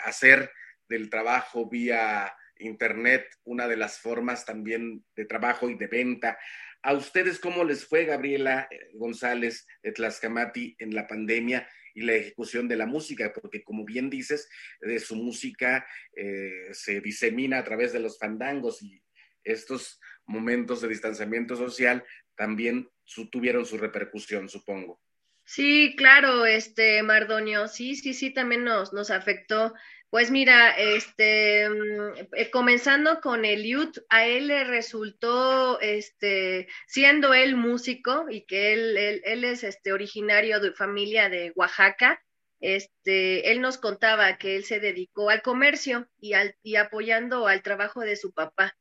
hacer 0.03 0.49
del 0.87 1.09
trabajo 1.09 1.69
vía 1.69 2.33
Internet 2.57 3.27
una 3.43 3.67
de 3.67 3.77
las 3.77 3.99
formas 3.99 4.45
también 4.45 5.03
de 5.15 5.25
trabajo 5.25 5.69
y 5.69 5.75
de 5.75 5.87
venta. 5.87 6.37
¿A 6.81 6.93
ustedes 6.93 7.39
cómo 7.39 7.63
les 7.63 7.85
fue, 7.85 8.05
Gabriela 8.05 8.69
González 8.93 9.67
de 9.83 9.91
Tlaxcamati, 9.91 10.75
en 10.79 10.95
la 10.95 11.07
pandemia? 11.07 11.67
y 11.97 12.01
la 12.01 12.13
ejecución 12.13 12.67
de 12.67 12.75
la 12.75 12.85
música, 12.85 13.31
porque 13.33 13.63
como 13.63 13.85
bien 13.85 14.09
dices, 14.09 14.49
de 14.81 14.99
su 14.99 15.15
música 15.15 15.87
eh, 16.13 16.67
se 16.73 16.99
disemina 16.99 17.57
a 17.57 17.63
través 17.63 17.93
de 17.93 18.01
los 18.01 18.19
fandangos 18.19 18.83
y 18.83 19.01
estos 19.45 20.01
momentos 20.25 20.81
de 20.81 20.89
distanciamiento 20.89 21.55
social 21.55 22.03
también 22.35 22.89
tuvieron 23.31 23.65
su 23.65 23.77
repercusión, 23.77 24.49
supongo. 24.49 24.99
Sí, 25.45 25.93
claro, 25.95 26.45
este 26.45 27.01
Mardonio, 27.03 27.67
sí, 27.67 27.95
sí, 27.95 28.13
sí, 28.13 28.31
también 28.31 28.63
nos, 28.63 28.91
nos 28.91 29.09
afectó. 29.11 29.73
Pues 30.15 30.31
mira, 30.31 30.71
este, 30.77 31.69
mm, 31.69 32.27
eh, 32.37 32.49
comenzando 32.49 33.19
con 33.19 33.43
Eliud, 33.43 33.89
a 34.07 34.25
él 34.25 34.47
le 34.47 34.63
resultó, 34.63 35.77
este, 35.81 36.69
siendo 36.87 37.33
él 37.33 37.57
músico 37.57 38.25
y 38.29 38.45
que 38.45 38.71
él, 38.71 38.95
él, 38.95 39.21
él 39.25 39.43
es 39.43 39.65
este 39.65 39.91
originario 39.91 40.61
de 40.61 40.71
familia 40.71 41.27
de 41.27 41.51
Oaxaca, 41.57 42.23
este, 42.61 43.51
él 43.51 43.59
nos 43.59 43.77
contaba 43.77 44.37
que 44.37 44.55
él 44.55 44.63
se 44.63 44.79
dedicó 44.79 45.29
al 45.29 45.41
comercio 45.41 46.07
y, 46.17 46.31
al, 46.31 46.55
y 46.63 46.77
apoyando 46.77 47.45
al 47.47 47.61
trabajo 47.61 47.99
de 47.99 48.15
su 48.15 48.31
papá. 48.31 48.77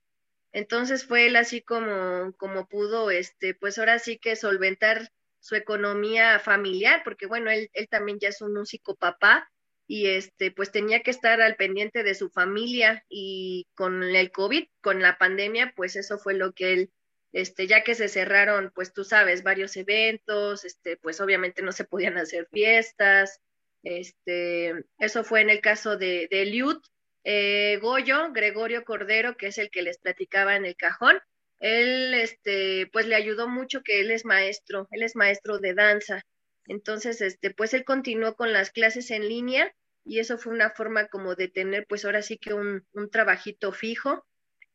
Entonces 0.53 1.05
fue 1.05 1.27
él 1.27 1.35
así 1.35 1.63
como, 1.63 2.33
como 2.37 2.69
pudo, 2.69 3.11
este, 3.11 3.55
pues 3.55 3.77
ahora 3.81 3.99
sí 3.99 4.19
que 4.19 4.37
solventar 4.37 5.11
su 5.41 5.57
economía 5.57 6.39
familiar, 6.39 7.03
porque 7.03 7.27
bueno, 7.27 7.51
él, 7.51 7.71
él 7.73 7.89
también 7.89 8.21
ya 8.21 8.29
es 8.29 8.41
un 8.41 8.55
músico 8.55 8.95
papá 8.95 9.51
y 9.87 10.07
este, 10.07 10.51
pues 10.51 10.73
tenía 10.73 11.01
que 11.01 11.11
estar 11.11 11.41
al 11.41 11.57
pendiente 11.57 12.03
de 12.03 12.15
su 12.15 12.31
familia 12.31 13.05
y 13.09 13.67
con 13.75 14.03
el 14.03 14.33
COVID, 14.33 14.67
con 14.81 15.03
la 15.03 15.19
pandemia, 15.19 15.73
pues 15.77 15.97
eso 15.97 16.19
fue 16.19 16.35
lo 16.35 16.53
que 16.53 16.73
él, 16.73 16.91
este, 17.33 17.67
ya 17.67 17.85
que 17.85 17.95
se 17.95 18.09
cerraron, 18.09 18.73
pues 18.75 18.93
tú 18.93 19.05
sabes, 19.05 19.43
varios 19.43 19.77
eventos, 19.77 20.65
este, 20.65 20.97
pues 20.97 21.21
obviamente 21.21 21.63
no 21.63 21.73
se 21.73 21.85
podían 21.85 22.17
hacer 22.17 22.49
fiestas, 22.51 23.41
este, 23.83 24.73
eso 24.99 25.25
fue 25.25 25.43
en 25.43 25.51
el 25.51 25.61
caso 25.61 25.97
de, 25.97 26.29
de 26.31 26.77
eh, 27.25 27.79
Goyo, 27.81 28.33
Gregorio 28.33 28.85
Cordero, 28.85 29.37
que 29.37 29.49
es 29.49 29.59
el 29.59 29.71
que 29.71 29.83
les 29.83 29.99
platicaba 29.99 30.57
en 30.57 30.65
el 30.65 30.77
cajón, 30.77 31.19
él, 31.61 32.15
este, 32.15 32.89
pues 32.93 33.07
le 33.07 33.15
ayudó 33.15 33.49
mucho 33.49 33.83
que 33.83 34.01
él 34.01 34.11
es 34.11 34.25
maestro, 34.25 34.89
él 34.91 35.03
es 35.03 35.17
maestro 35.17 35.59
de 35.59 35.75
danza. 35.75 36.23
Entonces, 36.67 37.21
este, 37.21 37.51
pues 37.51 37.75
él 37.75 37.85
continuó 37.85 38.37
con 38.37 38.53
las 38.53 38.71
clases 38.71 39.11
en 39.11 39.29
línea 39.29 39.75
y 40.05 40.19
eso 40.19 40.39
fue 40.39 40.53
una 40.53 40.71
forma 40.71 41.09
como 41.09 41.35
de 41.35 41.49
tener, 41.49 41.87
pues 41.87 42.05
ahora 42.05 42.23
sí 42.23 42.39
que 42.39 42.55
un, 42.55 42.85
trabajito 43.11 43.73
fijo. 43.73 44.25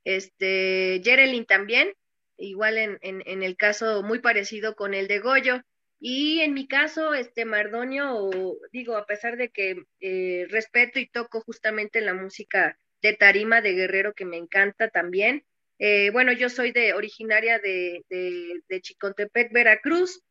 Este, 0.04 1.02
Jerelyn 1.04 1.46
también, 1.46 1.94
igual 2.38 2.78
en, 2.78 2.98
en, 3.02 3.22
en, 3.26 3.44
el 3.44 3.58
caso 3.58 4.02
muy 4.04 4.20
parecido 4.20 4.76
con 4.76 4.94
el 4.94 5.08
de 5.08 5.20
Goyo. 5.20 5.62
Y 6.00 6.40
en 6.40 6.54
mi 6.54 6.68
caso, 6.68 7.14
este 7.14 7.46
Mardonio, 7.46 8.30
digo, 8.72 8.96
a 8.96 9.06
pesar 9.06 9.36
de 9.38 9.50
que 9.50 9.84
eh, 10.00 10.48
respeto 10.50 11.00
y 11.00 11.10
toco 11.10 11.42
justamente 11.42 12.00
la 12.02 12.14
música 12.14 12.78
de 13.02 13.14
tarima 13.14 13.62
de 13.62 13.74
Guerrero, 13.74 14.14
que 14.14 14.26
me 14.26 14.38
encanta 14.38 14.90
también, 14.90 15.44
eh, 15.78 16.10
bueno, 16.12 16.34
yo 16.34 16.50
soy 16.50 16.72
de 16.72 16.94
originaria 16.94 17.58
de, 17.60 18.04
de, 18.10 18.62
de, 18.68 18.82
Chicontepec, 18.82 19.52
Veracruz, 19.54 20.22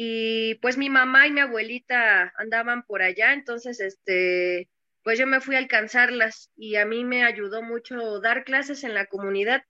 y 0.00 0.54
pues 0.62 0.78
mi 0.78 0.90
mamá 0.90 1.26
y 1.26 1.32
mi 1.32 1.40
abuelita 1.40 2.32
andaban 2.36 2.84
por 2.84 3.02
allá, 3.02 3.32
entonces 3.32 3.80
este, 3.80 4.70
pues 5.02 5.18
yo 5.18 5.26
me 5.26 5.40
fui 5.40 5.56
a 5.56 5.58
alcanzarlas 5.58 6.52
y 6.56 6.76
a 6.76 6.86
mí 6.86 7.02
me 7.04 7.24
ayudó 7.24 7.62
mucho 7.62 8.20
dar 8.20 8.44
clases 8.44 8.84
en 8.84 8.94
la 8.94 9.06
comunidad. 9.06 9.64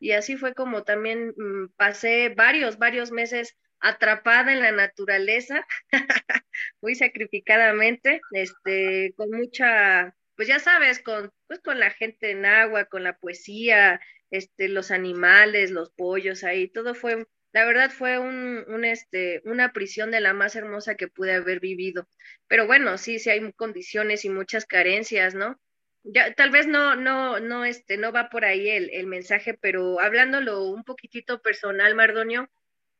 Y 0.00 0.12
así 0.12 0.36
fue 0.36 0.52
como 0.54 0.82
también 0.82 1.32
mmm, 1.36 1.68
pasé 1.76 2.30
varios, 2.30 2.78
varios 2.78 3.12
meses 3.12 3.56
atrapada 3.78 4.52
en 4.52 4.62
la 4.62 4.72
naturaleza, 4.72 5.64
muy 6.80 6.96
sacrificadamente, 6.96 8.20
este, 8.32 9.14
con 9.16 9.30
mucha, 9.30 10.12
pues 10.34 10.48
ya 10.48 10.58
sabes, 10.58 11.00
con, 11.00 11.30
pues 11.46 11.60
con 11.60 11.78
la 11.78 11.90
gente 11.92 12.32
en 12.32 12.46
agua, 12.46 12.86
con 12.86 13.04
la 13.04 13.16
poesía, 13.16 14.00
este, 14.30 14.68
los 14.68 14.90
animales, 14.90 15.70
los 15.70 15.90
pollos 15.90 16.42
ahí, 16.42 16.66
todo 16.66 16.96
fue, 16.96 17.28
la 17.52 17.64
verdad 17.64 17.90
fue 17.90 18.18
un, 18.18 18.64
un, 18.68 18.84
este, 18.84 19.40
una 19.44 19.72
prisión 19.72 20.10
de 20.10 20.20
la 20.20 20.34
más 20.34 20.54
hermosa 20.56 20.96
que 20.96 21.08
pude 21.08 21.34
haber 21.34 21.60
vivido. 21.60 22.06
Pero 22.46 22.66
bueno, 22.66 22.98
sí, 22.98 23.18
sí 23.18 23.30
hay 23.30 23.52
condiciones 23.52 24.24
y 24.24 24.30
muchas 24.30 24.66
carencias, 24.66 25.34
¿no? 25.34 25.58
Ya, 26.04 26.32
tal 26.34 26.50
vez 26.50 26.66
no, 26.66 26.94
no, 26.96 27.40
no, 27.40 27.64
este, 27.64 27.96
no 27.96 28.12
va 28.12 28.30
por 28.30 28.44
ahí 28.44 28.68
el, 28.68 29.06
mensaje, 29.06 29.54
pero 29.54 30.00
hablándolo 30.00 30.64
un 30.64 30.84
poquitito 30.84 31.40
personal, 31.42 31.94
Mardonio, 31.94 32.48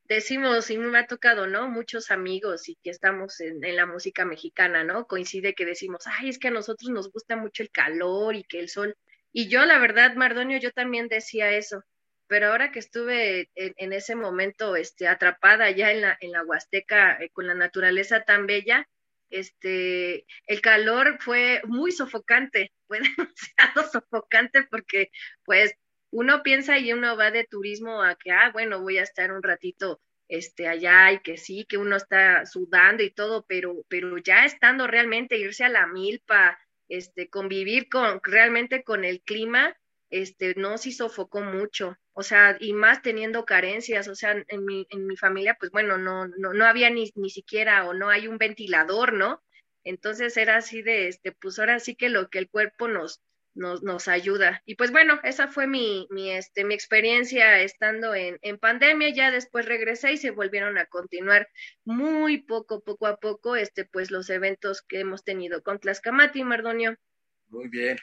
decimos, 0.05 0.71
y 0.71 0.79
me 0.79 0.99
ha 0.99 1.07
tocado, 1.07 1.47
¿no? 1.47 1.69
Muchos 1.69 2.11
amigos 2.11 2.69
y 2.69 2.77
que 2.77 2.91
estamos 2.91 3.41
en, 3.41 3.65
en, 3.65 3.77
la 3.77 3.87
música 3.87 4.25
mexicana, 4.25 4.85
¿no? 4.85 5.07
Coincide 5.07 5.55
que 5.55 5.67
decimos, 5.67 6.05
ay, 6.07 6.31
es 6.31 6.39
que 6.39 6.49
a 6.49 6.51
nosotros 6.51 6.91
nos 6.91 7.11
gusta 7.13 7.37
mucho 7.37 7.63
el 7.63 7.71
calor 7.71 8.35
y 8.35 8.45
que 8.45 8.61
el 8.61 8.69
sol. 8.69 8.97
Y 9.33 9.49
yo, 9.49 9.65
la 9.67 9.79
verdad, 9.79 10.15
Mardonio, 10.17 10.59
yo 10.59 10.73
también 10.73 11.09
decía 11.09 11.53
eso, 11.53 11.85
pero 12.29 12.49
ahora 12.49 12.71
que 12.71 12.79
estuve 12.79 13.51
en, 13.55 13.93
ese 13.93 14.15
momento 14.15 14.77
este, 14.77 15.09
atrapada 15.09 15.71
ya 15.71 15.91
en 15.91 16.03
la, 16.03 16.17
en 16.21 16.33
la 16.33 16.45
Huasteca 16.45 17.19
eh, 17.21 17.31
con 17.31 17.47
la 17.47 17.55
naturaleza 17.55 18.23
tan 18.23 18.47
bella, 18.47 18.87
este, 19.31 20.27
el 20.47 20.61
calor 20.61 21.19
fue 21.21 21.63
muy 21.65 21.91
sofocante, 21.93 22.73
fue 22.87 23.01
demasiado 23.01 23.91
sofocante 23.91 24.63
porque 24.71 25.11
pues 25.45 25.75
uno 26.11 26.43
piensa 26.43 26.79
y 26.79 26.93
uno 26.93 27.17
va 27.17 27.31
de 27.31 27.45
turismo 27.45 28.03
a 28.03 28.15
que, 28.17 28.31
ah, 28.31 28.51
bueno, 28.53 28.81
voy 28.81 28.99
a 28.99 29.03
estar 29.03 29.33
un 29.33 29.43
ratito 29.43 30.01
este 30.29 30.69
allá 30.69 31.13
y 31.13 31.21
que 31.21 31.39
sí, 31.39 31.65
que 31.67 31.79
uno 31.79 31.97
está 31.97 32.45
sudando 32.47 33.03
y 33.03 33.11
todo, 33.11 33.45
pero, 33.49 33.85
pero 33.89 34.19
ya 34.19 34.45
estando 34.45 34.87
realmente 34.87 35.39
irse 35.39 35.65
a 35.65 35.71
la 35.71 35.87
milpa, 35.87 36.59
este, 36.89 37.29
convivir 37.29 37.89
con 37.89 38.21
realmente 38.23 38.83
con 38.83 39.05
el 39.05 39.23
clima, 39.23 39.75
este, 40.11 40.55
no 40.57 40.79
sí 40.79 40.93
sofocó 40.93 41.41
mucho, 41.41 41.97
o 42.19 42.25
sea, 42.25 42.57
y 42.59 42.73
más 42.73 43.01
teniendo 43.01 43.45
carencias, 43.45 44.09
o 44.09 44.15
sea, 44.17 44.45
en 44.49 44.65
mi, 44.65 44.89
en 44.91 45.07
mi 45.07 45.17
familia, 45.17 45.57
pues 45.57 45.71
bueno, 45.71 45.99
no, 45.99 46.27
no, 46.27 46.53
no 46.53 46.65
había 46.65 46.91
ni, 46.91 47.13
ni 47.15 47.31
siquiera 47.31 47.89
o 47.89 47.95
no 47.95 48.09
hay 48.09 48.27
un 48.27 48.39
ventilador, 48.39 49.13
¿no? 49.13 49.41
Entonces 49.85 50.37
era 50.37 50.57
así 50.57 50.83
de, 50.83 51.07
este, 51.07 51.31
pues 51.31 51.61
ahora 51.61 51.79
sí 51.79 51.95
que 51.95 52.09
lo 52.09 52.29
que 52.29 52.41
el 52.41 52.51
cuerpo 52.51 52.89
nos, 52.89 53.23
nos, 53.55 53.85
nos 53.85 54.09
ayuda. 54.09 54.65
Y 54.67 54.75
pues 54.75 54.91
bueno, 54.91 55.21
esa 55.23 55.47
fue 55.47 55.69
mi, 55.69 56.09
mi, 56.11 56.33
este, 56.33 56.65
mi 56.65 56.75
experiencia 56.75 57.61
estando 57.61 58.17
en, 58.17 58.41
en 58.43 58.59
pandemia, 58.59 59.11
ya 59.11 59.31
después 59.31 59.67
regresé 59.67 60.15
y 60.15 60.17
se 60.17 60.33
volvieron 60.33 60.77
a 60.77 60.87
continuar 60.87 61.47
muy 61.85 62.39
poco, 62.39 62.81
poco 62.81 63.07
a 63.07 63.19
poco, 63.19 63.55
este, 63.55 63.85
pues 63.85 64.11
los 64.11 64.29
eventos 64.29 64.83
que 64.83 64.99
hemos 64.99 65.23
tenido 65.23 65.63
con 65.63 65.79
Tlaxcamati, 65.79 66.43
Mardonio. 66.43 66.97
Muy 67.47 67.69
bien. 67.69 67.97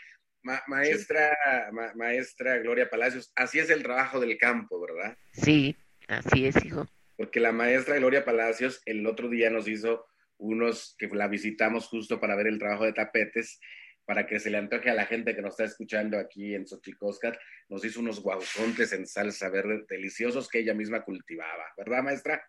Ma 0.46 0.62
maestra, 0.68 1.30
sí. 1.30 1.76
ma 1.76 1.92
maestra 1.96 2.60
Gloria 2.60 2.88
Palacios, 2.88 3.32
así 3.36 3.58
es 3.58 3.72
el 3.72 3.82
trabajo 3.82 4.20
del 4.20 4.38
campo, 4.38 4.80
¿verdad? 4.80 5.18
Sí, 5.34 5.76
así 6.08 6.46
es, 6.46 6.64
hijo. 6.64 6.86
Porque 7.18 7.40
la 7.40 7.52
maestra 7.52 7.96
Gloria 7.96 8.24
Palacios 8.24 8.80
el 8.86 9.08
otro 9.08 9.28
día 9.28 9.50
nos 9.50 9.68
hizo 9.68 10.06
unos 10.38 10.96
que 11.00 11.08
la 11.08 11.28
visitamos 11.28 11.88
justo 11.88 12.20
para 12.20 12.36
ver 12.36 12.46
el 12.46 12.60
trabajo 12.60 12.86
de 12.86 12.94
tapetes 12.94 13.60
para 14.06 14.28
que 14.28 14.40
se 14.40 14.52
le 14.52 14.60
antoje 14.60 14.92
a 14.92 14.94
la 14.94 15.08
gente 15.08 15.36
que 15.36 15.42
nos 15.42 15.54
está 15.54 15.64
escuchando 15.64 16.20
aquí 16.20 16.54
en 16.54 16.68
Xochicóscat, 16.68 17.36
nos 17.70 17.84
hizo 17.84 18.00
unos 18.00 18.20
guauzontles 18.22 18.94
en 18.94 19.08
salsa 19.08 19.50
verde 19.50 19.84
deliciosos 19.90 20.48
que 20.48 20.60
ella 20.60 20.76
misma 20.76 21.02
cultivaba, 21.02 21.66
¿verdad, 21.76 22.04
maestra? 22.04 22.44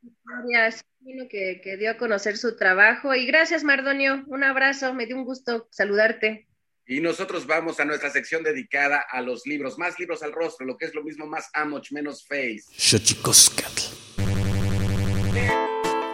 Gracias. 0.48 0.84
Que, 1.30 1.60
que 1.64 1.76
dio 1.78 1.90
a 1.90 1.96
conocer 1.96 2.36
su 2.36 2.56
trabajo. 2.56 3.14
Y 3.14 3.26
gracias, 3.26 3.64
Mardonio. 3.64 4.22
Un 4.26 4.44
abrazo, 4.44 4.92
me 4.94 5.06
dio 5.06 5.16
un 5.16 5.24
gusto 5.24 5.66
saludarte. 5.70 6.46
Y 6.86 7.00
nosotros 7.00 7.46
vamos 7.46 7.78
a 7.78 7.84
nuestra 7.84 8.10
sección 8.10 8.42
dedicada 8.42 9.04
a 9.10 9.20
los 9.22 9.46
libros, 9.46 9.78
más 9.78 9.98
libros 9.98 10.24
al 10.24 10.32
rostro, 10.32 10.66
lo 10.66 10.76
que 10.76 10.86
es 10.86 10.94
lo 10.94 11.04
mismo, 11.04 11.24
más 11.24 11.48
amoch, 11.54 11.90
menos 11.92 12.26
face. 12.26 12.64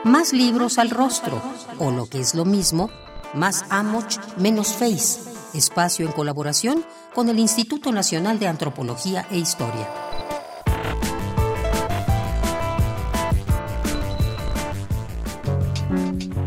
Más 0.05 0.33
libros 0.33 0.79
al 0.79 0.91
rostro, 0.91 1.43
o 1.79 1.91
lo 1.91 2.07
que 2.07 2.21
es 2.21 2.35
lo 2.35 2.45
mismo, 2.45 2.91
más 3.35 3.65
amoch, 3.71 4.19
menos 4.37 4.75
face. 4.75 5.21
Espacio 5.55 6.07
en 6.07 6.13
colaboración 6.13 6.85
con 7.15 7.29
el 7.29 7.39
Instituto 7.39 7.93
Nacional 7.93 8.39
de 8.39 8.49
Antropología 8.49 9.27
e 9.31 9.39
Historia. 9.39 9.89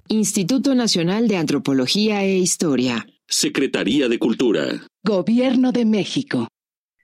Instituto 0.07 0.77
Nacional 0.77 1.27
de 1.27 1.37
Antropología 1.37 2.23
e 2.23 2.39
Historia. 2.39 3.05
Secretaría 3.27 4.09
de 4.09 4.21
Cultura. 4.21 4.87
Gobierno 5.03 5.73
de 5.73 5.85
México. 5.85 6.47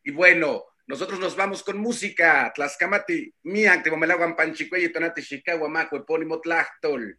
Y 0.05 0.13
bueno, 0.13 0.63
nosotros 0.87 1.19
nos 1.19 1.37
vamos 1.37 1.63
con 1.63 1.79
música. 1.79 2.53
Tlaxcamati, 2.55 3.33
mian, 3.45 3.83
tebomelaguan 3.83 4.37
panchicuey, 4.37 4.93
tonati, 4.93 5.23
chicago, 5.23 5.69
maco, 5.69 5.97
epónimo 5.97 6.41
tlachtol. 6.41 7.19